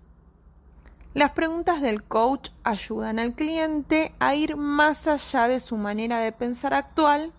Las 1.14 1.30
preguntas 1.30 1.80
del 1.80 2.02
coach 2.02 2.50
ayudan 2.64 3.18
al 3.18 3.34
cliente 3.34 4.14
a 4.18 4.34
ir 4.34 4.56
más 4.56 5.06
allá 5.06 5.48
de 5.48 5.60
su 5.60 5.76
manera 5.76 6.18
de 6.18 6.32
pensar 6.32 6.74
actual 6.74 7.32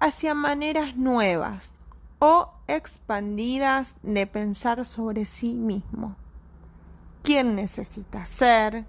hacia 0.00 0.34
maneras 0.34 0.96
nuevas 0.96 1.74
o 2.20 2.52
expandidas 2.66 3.96
de 4.02 4.26
pensar 4.26 4.84
sobre 4.84 5.24
sí 5.24 5.54
mismo. 5.54 6.16
¿Quién 7.22 7.54
necesita 7.54 8.24
ser? 8.24 8.86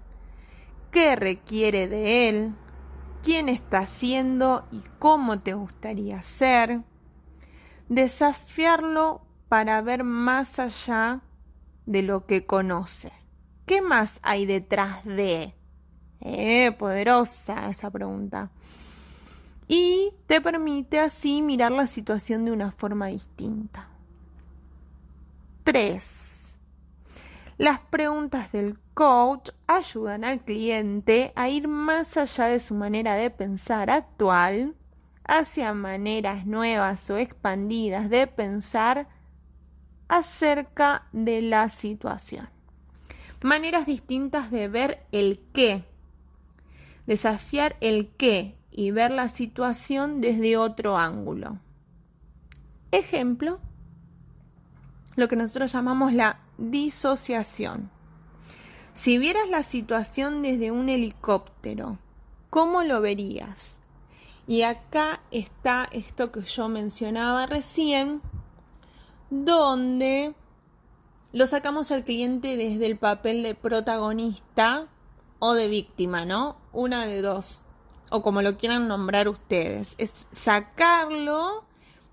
Qué 0.90 1.16
requiere 1.16 1.88
de 1.88 2.28
él, 2.28 2.54
quién 3.22 3.48
está 3.48 3.80
haciendo 3.80 4.66
y 4.70 4.82
cómo 4.98 5.40
te 5.40 5.54
gustaría 5.54 6.22
ser. 6.22 6.82
Desafiarlo 7.88 9.22
para 9.48 9.80
ver 9.82 10.04
más 10.04 10.58
allá 10.58 11.22
de 11.86 12.02
lo 12.02 12.26
que 12.26 12.46
conoce. 12.46 13.12
¿Qué 13.66 13.82
más 13.82 14.20
hay 14.22 14.46
detrás 14.46 15.04
de? 15.04 15.54
Eh, 16.20 16.72
poderosa 16.78 17.68
esa 17.70 17.90
pregunta. 17.90 18.50
Y 19.66 20.12
te 20.26 20.40
permite 20.40 20.98
así 20.98 21.42
mirar 21.42 21.72
la 21.72 21.86
situación 21.86 22.44
de 22.44 22.52
una 22.52 22.72
forma 22.72 23.06
distinta. 23.06 23.88
3. 25.64 26.58
Las 27.58 27.78
preguntas 27.78 28.52
del 28.52 28.78
coach 28.94 29.50
ayudan 29.76 30.24
al 30.24 30.40
cliente 30.40 31.32
a 31.36 31.48
ir 31.48 31.68
más 31.68 32.16
allá 32.16 32.46
de 32.46 32.58
su 32.58 32.74
manera 32.74 33.14
de 33.14 33.30
pensar 33.30 33.88
actual 33.88 34.74
hacia 35.24 35.72
maneras 35.74 36.44
nuevas 36.44 37.08
o 37.10 37.16
expandidas 37.16 38.10
de 38.10 38.26
pensar 38.26 39.08
acerca 40.08 41.06
de 41.12 41.40
la 41.42 41.68
situación. 41.68 42.48
Maneras 43.42 43.86
distintas 43.86 44.50
de 44.50 44.66
ver 44.66 45.06
el 45.12 45.40
qué. 45.52 45.84
Desafiar 47.06 47.76
el 47.80 48.08
qué 48.08 48.56
y 48.72 48.90
ver 48.90 49.12
la 49.12 49.28
situación 49.28 50.20
desde 50.20 50.56
otro 50.56 50.98
ángulo. 50.98 51.58
Ejemplo, 52.90 53.60
lo 55.14 55.28
que 55.28 55.36
nosotros 55.36 55.72
llamamos 55.72 56.12
la 56.12 56.40
disociación. 56.58 57.99
Si 59.00 59.16
vieras 59.16 59.48
la 59.48 59.62
situación 59.62 60.42
desde 60.42 60.70
un 60.70 60.90
helicóptero, 60.90 61.96
¿cómo 62.50 62.82
lo 62.82 63.00
verías? 63.00 63.80
Y 64.46 64.60
acá 64.60 65.22
está 65.30 65.88
esto 65.90 66.30
que 66.30 66.42
yo 66.42 66.68
mencionaba 66.68 67.46
recién, 67.46 68.20
donde 69.30 70.34
lo 71.32 71.46
sacamos 71.46 71.90
al 71.92 72.04
cliente 72.04 72.58
desde 72.58 72.84
el 72.84 72.98
papel 72.98 73.42
de 73.42 73.54
protagonista 73.54 74.88
o 75.38 75.54
de 75.54 75.68
víctima, 75.68 76.26
¿no? 76.26 76.58
Una 76.70 77.06
de 77.06 77.22
dos, 77.22 77.62
o 78.10 78.22
como 78.22 78.42
lo 78.42 78.58
quieran 78.58 78.86
nombrar 78.86 79.28
ustedes. 79.30 79.94
Es 79.96 80.28
sacarlo 80.30 81.64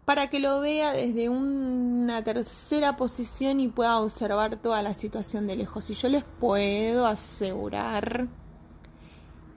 para 0.08 0.30
que 0.30 0.40
lo 0.40 0.62
vea 0.62 0.94
desde 0.94 1.28
una 1.28 2.24
tercera 2.24 2.96
posición 2.96 3.60
y 3.60 3.68
pueda 3.68 4.00
observar 4.00 4.56
toda 4.56 4.82
la 4.82 4.94
situación 4.94 5.48
de 5.48 5.58
lejos. 5.58 5.90
Y 5.90 5.96
yo 5.96 6.08
les 6.08 6.24
puedo 6.24 7.06
asegurar 7.06 8.30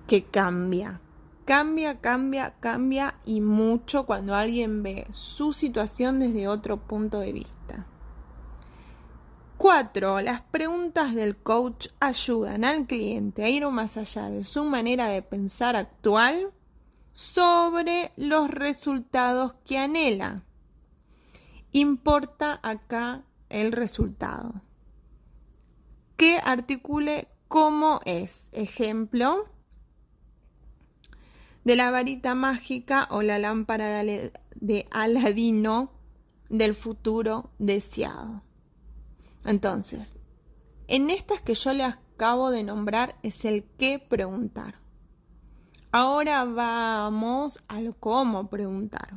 que 0.09 0.25
cambia. 0.25 1.01
Cambia, 1.45 2.01
cambia, 2.01 2.55
cambia 2.59 3.15
y 3.25 3.41
mucho 3.41 4.07
cuando 4.07 4.35
alguien 4.35 4.83
ve 4.83 5.07
su 5.11 5.53
situación 5.53 6.19
desde 6.19 6.49
otro 6.49 6.79
punto 6.79 7.21
de 7.21 7.33
vista. 7.33 7.87
Cuatro, 9.57 10.21
las 10.21 10.41
preguntas 10.41 11.15
del 11.15 11.37
coach 11.37 11.91
ayudan 12.01 12.65
al 12.65 12.89
cliente 12.89 13.45
a 13.45 13.49
ir 13.49 13.65
más 13.69 13.97
allá 13.97 14.29
de 14.29 14.43
su 14.43 14.65
manera 14.65 15.07
de 15.07 15.23
pensar 15.23 15.77
actual 15.77 16.53
sobre 17.13 18.13
los 18.17 18.51
resultados 18.51 19.55
que 19.65 19.79
anhela. 19.79 20.45
Importa 21.73 22.61
acá 22.63 23.25
el 23.49 23.73
resultado. 23.73 24.63
Que 26.17 26.39
articule 26.43 27.29
cómo 27.49 28.01
es. 28.05 28.49
Ejemplo 28.53 29.49
de 31.65 31.77
la 31.77 31.91
varita 31.91 32.35
mágica 32.35 33.07
o 33.11 33.23
la 33.23 33.39
lámpara 33.39 34.03
de 34.03 34.87
Aladino 34.91 35.93
del 36.49 36.75
futuro 36.75 37.51
deseado. 37.59 38.43
Entonces, 39.45 40.17
en 40.89 41.11
estas 41.11 41.41
que 41.41 41.55
yo 41.55 41.73
le 41.73 41.85
acabo 41.85 42.51
de 42.51 42.65
nombrar 42.65 43.17
es 43.23 43.45
el 43.45 43.65
qué 43.79 43.99
preguntar. 43.99 44.81
Ahora 45.93 46.45
vamos 46.45 47.59
al 47.67 47.97
cómo 47.97 48.49
preguntar. 48.49 49.15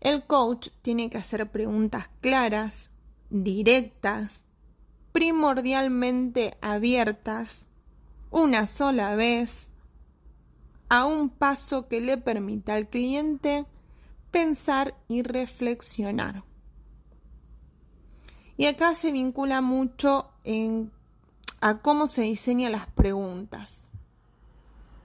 El 0.00 0.24
coach 0.24 0.68
tiene 0.80 1.10
que 1.10 1.18
hacer 1.18 1.50
preguntas 1.50 2.08
claras, 2.20 2.90
directas, 3.30 4.44
primordialmente 5.10 6.56
abiertas, 6.60 7.68
una 8.30 8.66
sola 8.66 9.16
vez, 9.16 9.72
a 10.88 11.04
un 11.04 11.28
paso 11.30 11.88
que 11.88 12.00
le 12.00 12.16
permita 12.16 12.74
al 12.74 12.88
cliente 12.88 13.66
pensar 14.30 14.94
y 15.08 15.22
reflexionar. 15.22 16.44
Y 18.56 18.66
acá 18.66 18.94
se 18.94 19.10
vincula 19.10 19.60
mucho 19.60 20.30
en, 20.44 20.92
a 21.60 21.78
cómo 21.78 22.06
se 22.06 22.22
diseñan 22.22 22.72
las 22.72 22.86
preguntas. 22.86 23.89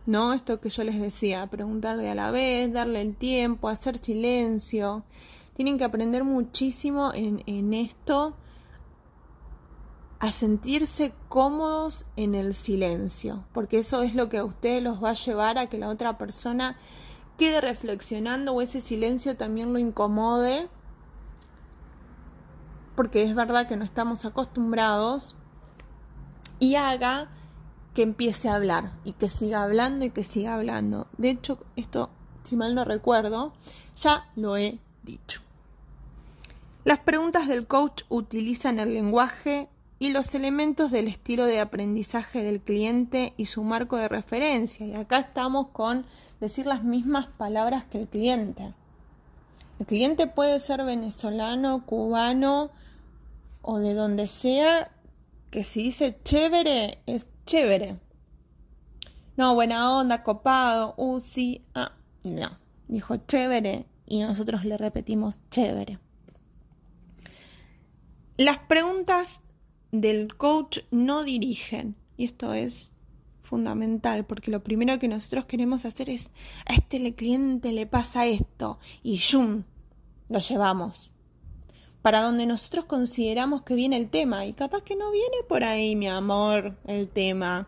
¿No? 0.05 0.33
Esto 0.33 0.59
que 0.59 0.69
yo 0.69 0.83
les 0.83 0.99
decía, 0.99 1.47
preguntarle 1.47 2.09
a 2.09 2.15
la 2.15 2.31
vez, 2.31 2.71
darle 2.71 3.01
el 3.01 3.15
tiempo, 3.15 3.69
hacer 3.69 3.97
silencio. 3.97 5.03
Tienen 5.55 5.77
que 5.77 5.83
aprender 5.83 6.23
muchísimo 6.23 7.11
en, 7.13 7.43
en 7.47 7.73
esto 7.73 8.35
a 10.19 10.31
sentirse 10.31 11.13
cómodos 11.27 12.05
en 12.15 12.35
el 12.35 12.53
silencio, 12.53 13.45
porque 13.53 13.79
eso 13.79 14.01
es 14.01 14.15
lo 14.15 14.29
que 14.29 14.37
a 14.37 14.45
ustedes 14.45 14.81
los 14.81 15.03
va 15.03 15.11
a 15.11 15.13
llevar 15.13 15.57
a 15.57 15.67
que 15.67 15.77
la 15.77 15.89
otra 15.89 16.17
persona 16.17 16.77
quede 17.37 17.61
reflexionando 17.61 18.53
o 18.53 18.61
ese 18.61 18.81
silencio 18.81 19.35
también 19.35 19.73
lo 19.73 19.79
incomode, 19.79 20.69
porque 22.95 23.23
es 23.23 23.35
verdad 23.35 23.67
que 23.67 23.75
no 23.75 23.83
estamos 23.83 24.23
acostumbrados, 24.23 25.35
y 26.59 26.75
haga 26.75 27.29
que 27.95 28.03
empiece 28.03 28.49
a 28.49 28.55
hablar 28.55 28.91
y 29.05 29.13
que 29.13 29.29
siga 29.29 29.63
hablando 29.63 30.05
y 30.05 30.11
que 30.11 30.23
siga 30.23 30.53
hablando. 30.53 31.07
De 31.17 31.29
hecho, 31.31 31.57
esto, 31.77 32.09
si 32.43 32.55
mal 32.55 32.75
no 32.75 32.83
recuerdo, 32.83 33.53
ya 33.95 34.29
lo 34.35 34.57
he 34.57 34.77
dicho. 35.03 35.41
Las 36.83 36.99
preguntas 36.99 37.47
del 37.47 37.65
coach 37.65 38.03
utilizan 38.09 38.79
el 38.79 38.93
lenguaje 38.93 39.69
y 39.97 40.11
los 40.11 40.35
elementos 40.35 40.91
del 40.91 41.07
estilo 41.07 41.45
de 41.45 41.61
aprendizaje 41.61 42.43
del 42.43 42.59
cliente 42.59 43.33
y 43.37 43.45
su 43.45 43.63
marco 43.63 43.95
de 43.95 44.09
referencia. 44.09 44.85
Y 44.85 44.93
acá 44.93 45.19
estamos 45.19 45.69
con 45.69 46.05
decir 46.41 46.65
las 46.65 46.83
mismas 46.83 47.27
palabras 47.37 47.85
que 47.85 48.01
el 48.01 48.07
cliente. 48.07 48.73
El 49.79 49.85
cliente 49.85 50.27
puede 50.27 50.59
ser 50.59 50.83
venezolano, 50.83 51.85
cubano 51.85 52.71
o 53.61 53.79
de 53.79 53.93
donde 53.93 54.27
sea, 54.27 54.91
que 55.49 55.63
si 55.63 55.81
dice 55.81 56.19
chévere, 56.23 56.99
es 57.05 57.25
chévere. 57.45 57.99
No, 59.37 59.53
buena 59.53 59.97
onda, 59.97 60.23
copado, 60.23 60.93
uh, 60.97 61.19
sí, 61.19 61.65
ah, 61.73 61.91
no. 62.23 62.57
Dijo 62.87 63.17
chévere 63.17 63.85
y 64.05 64.21
nosotros 64.21 64.65
le 64.65 64.77
repetimos 64.77 65.39
chévere. 65.49 65.99
Las 68.37 68.59
preguntas 68.59 69.41
del 69.91 70.35
coach 70.35 70.79
no 70.91 71.23
dirigen. 71.23 71.95
Y 72.17 72.25
esto 72.25 72.53
es 72.53 72.93
fundamental 73.41 74.25
porque 74.25 74.51
lo 74.51 74.63
primero 74.63 74.99
que 74.99 75.07
nosotros 75.07 75.45
queremos 75.45 75.85
hacer 75.85 76.09
es 76.09 76.31
a 76.65 76.73
este 76.73 77.13
cliente 77.13 77.71
le 77.71 77.85
pasa 77.85 78.25
esto 78.25 78.79
y 79.03 79.17
¡yum! 79.17 79.63
lo 80.29 80.39
llevamos 80.39 81.11
para 82.05 82.21
donde 82.21 82.45
nosotros 82.45 82.85
consideramos 82.85 83.63
que 83.63 83.73
viene 83.73 83.97
el 83.97 84.11
tema 84.11 84.45
y 84.45 84.53
capaz 84.53 84.83
que 84.83 84.95
no 84.95 85.09
viene 85.09 85.37
por 85.49 85.63
ahí, 85.63 85.95
mi 85.95 86.07
amor, 86.07 86.77
el 86.85 87.09
tema. 87.09 87.67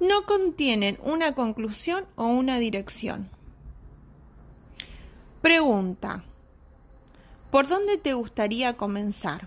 No 0.00 0.26
contienen 0.26 0.98
una 1.04 1.36
conclusión 1.36 2.04
o 2.16 2.26
una 2.26 2.58
dirección. 2.58 3.30
Pregunta. 5.40 6.24
¿Por 7.52 7.68
dónde 7.68 7.96
te 7.96 8.14
gustaría 8.14 8.76
comenzar? 8.76 9.46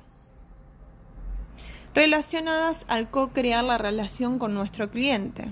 relacionadas 1.94 2.86
al 2.88 3.12
co-crear 3.12 3.66
la 3.66 3.78
relación 3.78 4.40
con 4.40 4.54
nuestro 4.54 4.90
cliente. 4.90 5.52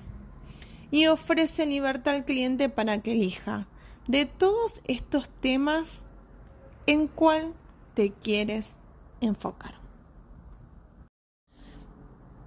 Y 0.91 1.07
ofrece 1.07 1.65
libertad 1.65 2.15
al 2.15 2.23
cliente 2.23 2.69
para 2.69 3.01
que 3.01 3.11
elija 3.11 3.67
de 4.07 4.25
todos 4.25 4.79
estos 4.85 5.27
temas 5.27 6.06
en 6.87 7.07
cuál 7.07 7.53
te 7.93 8.11
quieres 8.11 8.75
enfocar. 9.21 9.75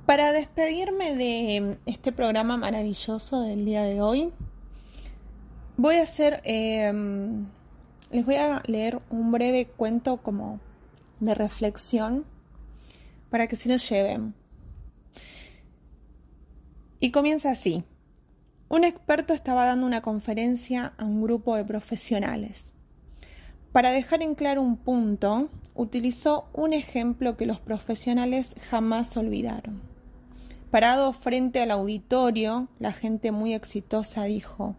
Para 0.07 0.33
despedirme 0.33 1.15
de 1.15 1.79
este 1.87 2.11
programa 2.11 2.57
maravilloso 2.57 3.43
del 3.43 3.65
día 3.65 3.83
de 3.83 4.01
hoy, 4.01 4.33
voy 5.77 5.97
a 5.97 6.03
hacer, 6.03 6.41
em, 6.45 7.47
les 8.11 8.27
voy 8.27 8.35
a 8.35 8.63
leer 8.67 9.01
un 9.11 9.31
breve 9.31 9.67
cuento 9.67 10.17
como 10.17 10.59
de 11.21 11.35
reflexión 11.35 12.25
para 13.29 13.47
que 13.47 13.57
se 13.57 13.69
lo 13.69 13.77
lleven. 13.77 14.35
Y 16.99 17.13
comienza 17.13 17.51
así. 17.51 17.85
Un 18.69 18.85
experto 18.85 19.33
estaba 19.33 19.65
dando 19.65 19.87
una 19.87 20.01
conferencia 20.01 20.93
a 20.97 21.05
un 21.05 21.23
grupo 21.23 21.57
de 21.57 21.65
profesionales. 21.65 22.73
Para 23.73 23.93
dejar 23.93 24.23
en 24.23 24.35
claro 24.35 24.63
un 24.63 24.77
punto, 24.77 25.49
utilizó 25.77 26.47
un 26.53 26.73
ejemplo 26.73 27.37
que 27.37 27.47
los 27.47 27.61
profesionales 27.61 28.57
jamás 28.69 29.17
olvidaron. 29.17 29.81
Parado 30.73 31.13
frente 31.13 31.61
al 31.61 31.71
auditorio, 31.71 32.69
la 32.81 32.93
gente 32.93 33.31
muy 33.31 33.55
exitosa 33.55 34.25
dijo, 34.25 34.75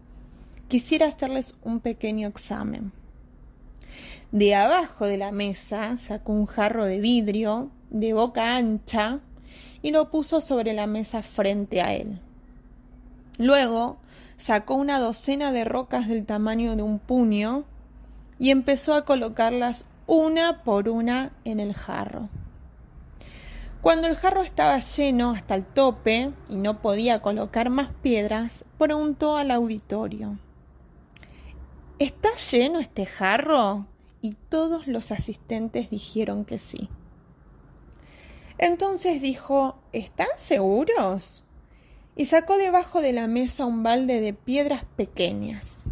quisiera 0.68 1.08
hacerles 1.08 1.56
un 1.64 1.80
pequeño 1.80 2.28
examen. 2.28 2.92
De 4.32 4.56
abajo 4.56 5.06
de 5.06 5.18
la 5.18 5.32
mesa 5.32 5.98
sacó 5.98 6.34
un 6.34 6.46
jarro 6.46 6.86
de 6.86 7.00
vidrio 7.00 7.70
de 7.90 8.14
boca 8.14 8.56
ancha 8.56 9.20
y 9.82 9.92
lo 9.92 10.10
puso 10.10 10.40
sobre 10.42 10.74
la 10.74 10.88
mesa 10.88 11.24
frente 11.24 11.82
a 11.82 11.94
él. 11.94 12.20
Luego 13.38 13.98
sacó 14.38 14.76
una 14.76 15.00
docena 15.00 15.52
de 15.52 15.66
rocas 15.66 16.08
del 16.08 16.26
tamaño 16.26 16.76
de 16.76 16.84
un 16.84 17.00
puño 17.00 17.66
y 18.42 18.50
empezó 18.50 18.96
a 18.96 19.06
colocarlas 19.06 19.86
una 20.08 20.64
por 20.64 20.90
una 20.90 21.32
en 21.46 21.60
el 21.60 21.76
jarro. 21.76 22.28
Cuando 23.84 24.08
el 24.08 24.16
jarro 24.16 24.42
estaba 24.42 24.80
lleno 24.80 25.30
hasta 25.30 25.54
el 25.54 25.64
tope 25.64 26.34
y 26.50 26.56
no 26.56 26.82
podía 26.82 27.22
colocar 27.22 27.70
más 27.70 27.92
piedras, 28.02 28.66
preguntó 28.80 29.38
al 29.38 29.52
auditorio 29.52 30.40
¿Está 32.00 32.30
lleno 32.34 32.80
este 32.80 33.06
jarro? 33.06 33.86
Y 34.22 34.34
todos 34.50 34.88
los 34.88 35.12
asistentes 35.12 35.92
dijeron 35.92 36.44
que 36.44 36.58
sí. 36.58 36.90
Entonces 38.58 39.22
dijo, 39.22 39.76
¿Están 39.94 40.30
seguros? 40.38 41.44
Y 42.16 42.26
sacó 42.26 42.58
debajo 42.58 43.02
de 43.02 43.14
la 43.14 43.28
mesa 43.28 43.68
un 43.68 43.84
balde 43.84 44.20
de 44.20 44.34
piedras 44.34 44.84
pequeñas. 44.96 45.84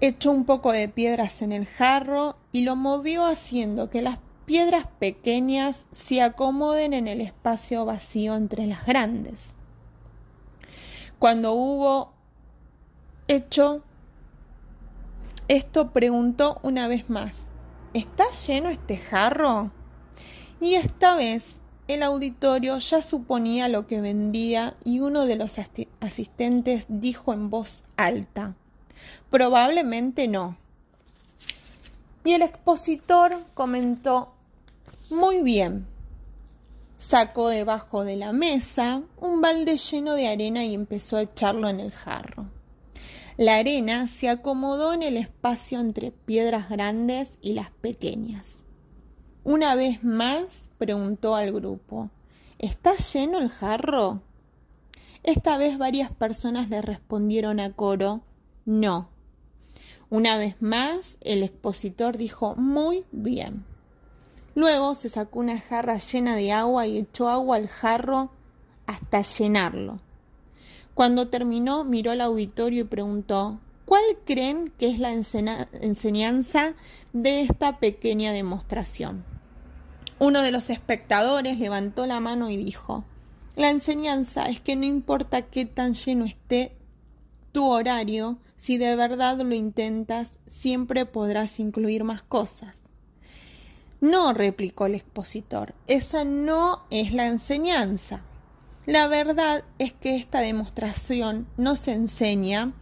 Echó 0.00 0.30
un 0.30 0.44
poco 0.44 0.72
de 0.72 0.88
piedras 0.88 1.42
en 1.42 1.52
el 1.52 1.66
jarro 1.66 2.36
y 2.52 2.62
lo 2.62 2.74
movió 2.74 3.26
haciendo 3.26 3.90
que 3.90 4.00
las 4.00 4.18
piedras 4.46 4.86
pequeñas 4.98 5.86
se 5.90 6.22
acomoden 6.22 6.94
en 6.94 7.06
el 7.06 7.20
espacio 7.20 7.84
vacío 7.84 8.34
entre 8.34 8.66
las 8.66 8.86
grandes. 8.86 9.54
Cuando 11.18 11.52
hubo 11.52 12.12
hecho 13.28 13.84
esto, 15.48 15.90
preguntó 15.90 16.60
una 16.62 16.88
vez 16.88 17.10
más, 17.10 17.44
¿está 17.92 18.24
lleno 18.46 18.70
este 18.70 18.96
jarro? 18.96 19.70
Y 20.60 20.76
esta 20.76 21.14
vez 21.14 21.60
el 21.88 22.02
auditorio 22.02 22.78
ya 22.78 23.02
suponía 23.02 23.68
lo 23.68 23.86
que 23.86 24.00
vendía 24.00 24.76
y 24.84 25.00
uno 25.00 25.26
de 25.26 25.36
los 25.36 25.58
asistentes 26.00 26.86
dijo 26.88 27.32
en 27.32 27.50
voz 27.50 27.84
alta, 27.96 28.54
probablemente 29.30 30.28
no. 30.28 30.56
Y 32.24 32.32
el 32.32 32.42
expositor 32.42 33.44
comentó, 33.54 34.34
muy 35.10 35.42
bien. 35.42 35.86
Sacó 36.98 37.48
debajo 37.48 38.04
de 38.04 38.16
la 38.16 38.32
mesa 38.32 39.02
un 39.16 39.40
balde 39.40 39.76
lleno 39.76 40.14
de 40.14 40.28
arena 40.28 40.64
y 40.64 40.74
empezó 40.74 41.16
a 41.16 41.22
echarlo 41.22 41.68
en 41.68 41.80
el 41.80 41.92
jarro. 41.92 42.46
La 43.38 43.56
arena 43.56 44.06
se 44.06 44.28
acomodó 44.28 44.92
en 44.92 45.02
el 45.02 45.16
espacio 45.16 45.80
entre 45.80 46.10
piedras 46.10 46.68
grandes 46.68 47.38
y 47.40 47.54
las 47.54 47.70
pequeñas. 47.70 48.66
Una 49.44 49.74
vez 49.74 50.04
más 50.04 50.68
preguntó 50.76 51.34
al 51.34 51.50
grupo, 51.52 52.10
¿Está 52.60 52.94
lleno 52.96 53.38
el 53.38 53.48
jarro? 53.48 54.20
Esta 55.22 55.56
vez 55.56 55.78
varias 55.78 56.12
personas 56.12 56.68
le 56.68 56.82
respondieron 56.82 57.58
a 57.58 57.72
coro, 57.72 58.20
no. 58.66 59.08
Una 60.10 60.36
vez 60.36 60.60
más, 60.60 61.18
el 61.20 61.44
expositor 61.44 62.16
dijo, 62.18 62.56
muy 62.56 63.04
bien. 63.12 63.64
Luego 64.56 64.96
se 64.96 65.08
sacó 65.08 65.38
una 65.38 65.60
jarra 65.60 65.98
llena 65.98 66.34
de 66.34 66.50
agua 66.50 66.88
y 66.88 66.98
echó 66.98 67.28
agua 67.28 67.56
al 67.56 67.68
jarro 67.68 68.32
hasta 68.86 69.22
llenarlo. 69.22 70.00
Cuando 70.94 71.28
terminó, 71.28 71.84
miró 71.84 72.10
al 72.10 72.20
auditorio 72.20 72.82
y 72.82 72.88
preguntó, 72.88 73.60
¿cuál 73.84 74.02
creen 74.24 74.72
que 74.78 74.90
es 74.90 74.98
la 74.98 75.12
enseñanza 75.12 76.74
de 77.12 77.42
esta 77.42 77.78
pequeña 77.78 78.32
demostración? 78.32 79.24
Uno 80.18 80.42
de 80.42 80.50
los 80.50 80.70
espectadores 80.70 81.58
levantó 81.58 82.06
la 82.06 82.18
mano 82.18 82.50
y 82.50 82.56
dijo, 82.56 83.04
la 83.54 83.70
enseñanza 83.70 84.46
es 84.46 84.60
que 84.60 84.74
no 84.74 84.84
importa 84.86 85.42
qué 85.42 85.66
tan 85.66 85.94
lleno 85.94 86.24
esté 86.24 86.72
tu 87.52 87.68
horario, 87.70 88.38
si 88.54 88.78
de 88.78 88.96
verdad 88.96 89.38
lo 89.38 89.54
intentas, 89.54 90.38
siempre 90.46 91.06
podrás 91.06 91.60
incluir 91.60 92.04
más 92.04 92.22
cosas. 92.22 92.82
No, 94.00 94.32
replicó 94.32 94.86
el 94.86 94.94
expositor, 94.94 95.74
esa 95.86 96.24
no 96.24 96.84
es 96.90 97.12
la 97.12 97.26
enseñanza. 97.26 98.22
La 98.86 99.08
verdad 99.08 99.64
es 99.78 99.92
que 99.92 100.16
esta 100.16 100.40
demostración 100.40 101.46
nos 101.56 101.86
enseña 101.86 102.72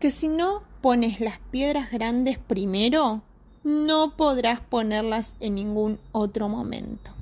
que 0.00 0.10
si 0.10 0.28
no 0.28 0.62
pones 0.80 1.20
las 1.20 1.38
piedras 1.50 1.90
grandes 1.90 2.38
primero, 2.38 3.22
no 3.64 4.16
podrás 4.16 4.60
ponerlas 4.60 5.34
en 5.40 5.54
ningún 5.54 6.00
otro 6.10 6.48
momento. 6.48 7.12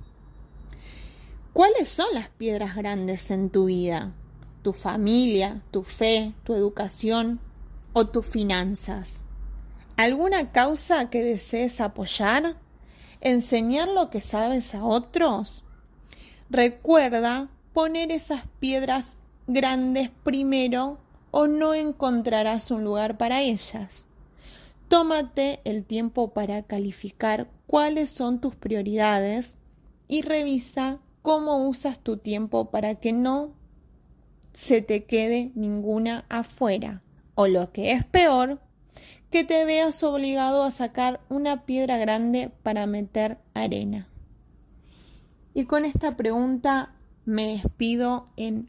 ¿Cuáles 1.52 1.88
son 1.88 2.06
las 2.14 2.30
piedras 2.30 2.76
grandes 2.76 3.30
en 3.30 3.50
tu 3.50 3.66
vida? 3.66 4.12
¿Tu 4.62 4.72
familia, 4.72 5.62
tu 5.70 5.82
fe, 5.82 6.34
tu 6.44 6.54
educación 6.54 7.40
o 7.92 8.06
tus 8.06 8.26
finanzas? 8.26 9.24
¿Alguna 9.96 10.52
causa 10.52 11.10
que 11.10 11.22
desees 11.22 11.80
apoyar? 11.80 12.56
¿Enseñar 13.20 13.88
lo 13.88 14.10
que 14.10 14.20
sabes 14.20 14.74
a 14.74 14.84
otros? 14.84 15.64
Recuerda 16.50 17.48
poner 17.72 18.10
esas 18.10 18.42
piedras 18.58 19.16
grandes 19.46 20.10
primero 20.24 20.98
o 21.30 21.46
no 21.46 21.74
encontrarás 21.74 22.70
un 22.70 22.84
lugar 22.84 23.16
para 23.16 23.42
ellas. 23.42 24.06
Tómate 24.88 25.60
el 25.64 25.84
tiempo 25.84 26.32
para 26.32 26.62
calificar 26.64 27.48
cuáles 27.66 28.10
son 28.10 28.40
tus 28.40 28.56
prioridades 28.56 29.56
y 30.08 30.22
revisa 30.22 30.98
cómo 31.22 31.68
usas 31.68 32.00
tu 32.00 32.16
tiempo 32.16 32.70
para 32.70 32.96
que 32.96 33.12
no 33.12 33.52
se 34.52 34.82
te 34.82 35.04
quede 35.04 35.52
ninguna 35.54 36.24
afuera. 36.28 37.02
O 37.34 37.46
lo 37.46 37.72
que 37.72 37.92
es 37.92 38.04
peor, 38.04 38.60
que 39.30 39.44
te 39.44 39.64
veas 39.64 40.02
obligado 40.02 40.62
a 40.62 40.70
sacar 40.70 41.20
una 41.28 41.64
piedra 41.64 41.96
grande 41.96 42.50
para 42.62 42.86
meter 42.86 43.38
arena. 43.54 44.08
Y 45.54 45.64
con 45.64 45.84
esta 45.84 46.16
pregunta 46.16 46.94
me 47.24 47.46
despido 47.46 48.28
en 48.36 48.68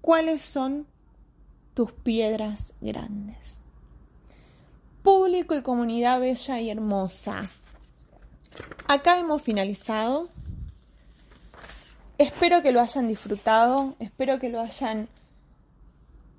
cuáles 0.00 0.42
son 0.42 0.86
tus 1.74 1.92
piedras 1.92 2.72
grandes 2.80 3.60
público 5.02 5.54
y 5.56 5.62
comunidad 5.62 6.20
bella 6.20 6.60
y 6.60 6.70
hermosa. 6.70 7.50
Acá 8.86 9.18
hemos 9.18 9.42
finalizado. 9.42 10.28
Espero 12.18 12.62
que 12.62 12.72
lo 12.72 12.80
hayan 12.80 13.08
disfrutado, 13.08 13.94
espero 13.98 14.38
que 14.38 14.50
lo 14.50 14.60
hayan 14.60 15.08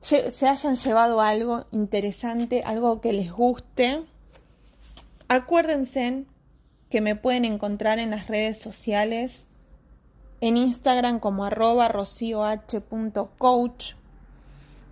se 0.01 0.47
hayan 0.47 0.75
llevado 0.75 1.21
algo 1.21 1.65
interesante, 1.71 2.63
algo 2.63 2.99
que 3.01 3.13
les 3.13 3.31
guste. 3.31 4.03
Acuérdense 5.27 6.25
que 6.89 7.01
me 7.01 7.15
pueden 7.15 7.45
encontrar 7.45 7.99
en 7.99 8.09
las 8.11 8.27
redes 8.27 8.59
sociales, 8.59 9.47
en 10.41 10.57
Instagram 10.57 11.19
como 11.19 11.45
arroba 11.45 11.87
rocioh.coach. 11.87 12.73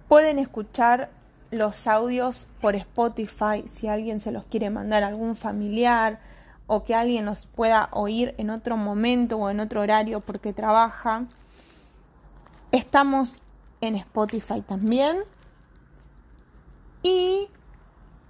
Pueden 0.07 0.39
escuchar 0.39 1.09
los 1.51 1.87
audios 1.87 2.47
por 2.61 2.75
Spotify 2.75 3.65
si 3.71 3.87
alguien 3.87 4.21
se 4.21 4.31
los 4.31 4.45
quiere 4.45 4.69
mandar 4.69 5.03
a 5.03 5.07
algún 5.07 5.35
familiar 5.35 6.19
o 6.67 6.83
que 6.83 6.93
alguien 6.95 7.25
los 7.25 7.47
pueda 7.47 7.89
oír 7.91 8.35
en 8.37 8.51
otro 8.51 8.77
momento 8.77 9.37
o 9.37 9.49
en 9.49 9.59
otro 9.59 9.81
horario 9.81 10.21
porque 10.21 10.53
trabaja. 10.53 11.25
Estamos 12.71 13.41
en 13.81 13.95
Spotify 13.95 14.61
también. 14.61 15.17
Y 17.01 17.47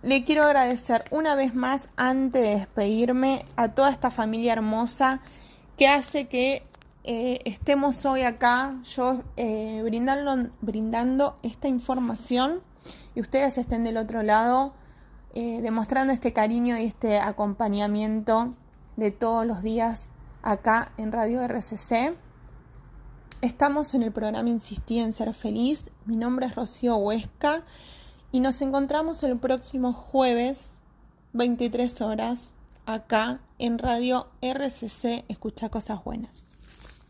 le 0.01 0.23
quiero 0.23 0.43
agradecer 0.43 1.05
una 1.11 1.35
vez 1.35 1.55
más 1.55 1.89
antes 1.97 2.41
de 2.41 2.55
despedirme 2.55 3.45
a 3.55 3.69
toda 3.69 3.89
esta 3.89 4.11
familia 4.11 4.53
hermosa 4.53 5.19
que 5.77 5.87
hace 5.87 6.27
que 6.27 6.63
eh, 7.03 7.39
estemos 7.45 8.05
hoy 8.05 8.21
acá, 8.21 8.75
yo 8.83 9.23
eh, 9.37 9.81
brindando, 9.83 10.51
brindando 10.61 11.39
esta 11.43 11.67
información 11.67 12.61
y 13.15 13.21
ustedes 13.21 13.57
estén 13.57 13.83
del 13.83 13.97
otro 13.97 14.21
lado 14.21 14.73
eh, 15.33 15.61
demostrando 15.61 16.11
este 16.11 16.33
cariño 16.33 16.77
y 16.77 16.85
este 16.85 17.19
acompañamiento 17.19 18.53
de 18.97 19.11
todos 19.11 19.45
los 19.45 19.61
días 19.61 20.05
acá 20.41 20.91
en 20.97 21.11
Radio 21.11 21.41
RCC. 21.41 22.15
Estamos 23.41 23.93
en 23.93 24.03
el 24.03 24.11
programa 24.11 24.49
Insistí 24.49 24.99
en 24.99 25.13
Ser 25.13 25.33
Feliz. 25.33 25.91
Mi 26.03 26.17
nombre 26.17 26.45
es 26.45 26.55
Rocío 26.55 26.97
Huesca 26.97 27.63
y 28.33 28.41
nos 28.41 28.61
encontramos 28.61 29.23
el 29.23 29.37
próximo 29.37 29.93
jueves, 29.93 30.81
23 31.31 32.01
horas, 32.01 32.53
acá 32.85 33.39
en 33.57 33.77
Radio 33.79 34.27
RCC. 34.41 35.23
Escucha 35.29 35.69
cosas 35.69 36.03
buenas. 36.03 36.48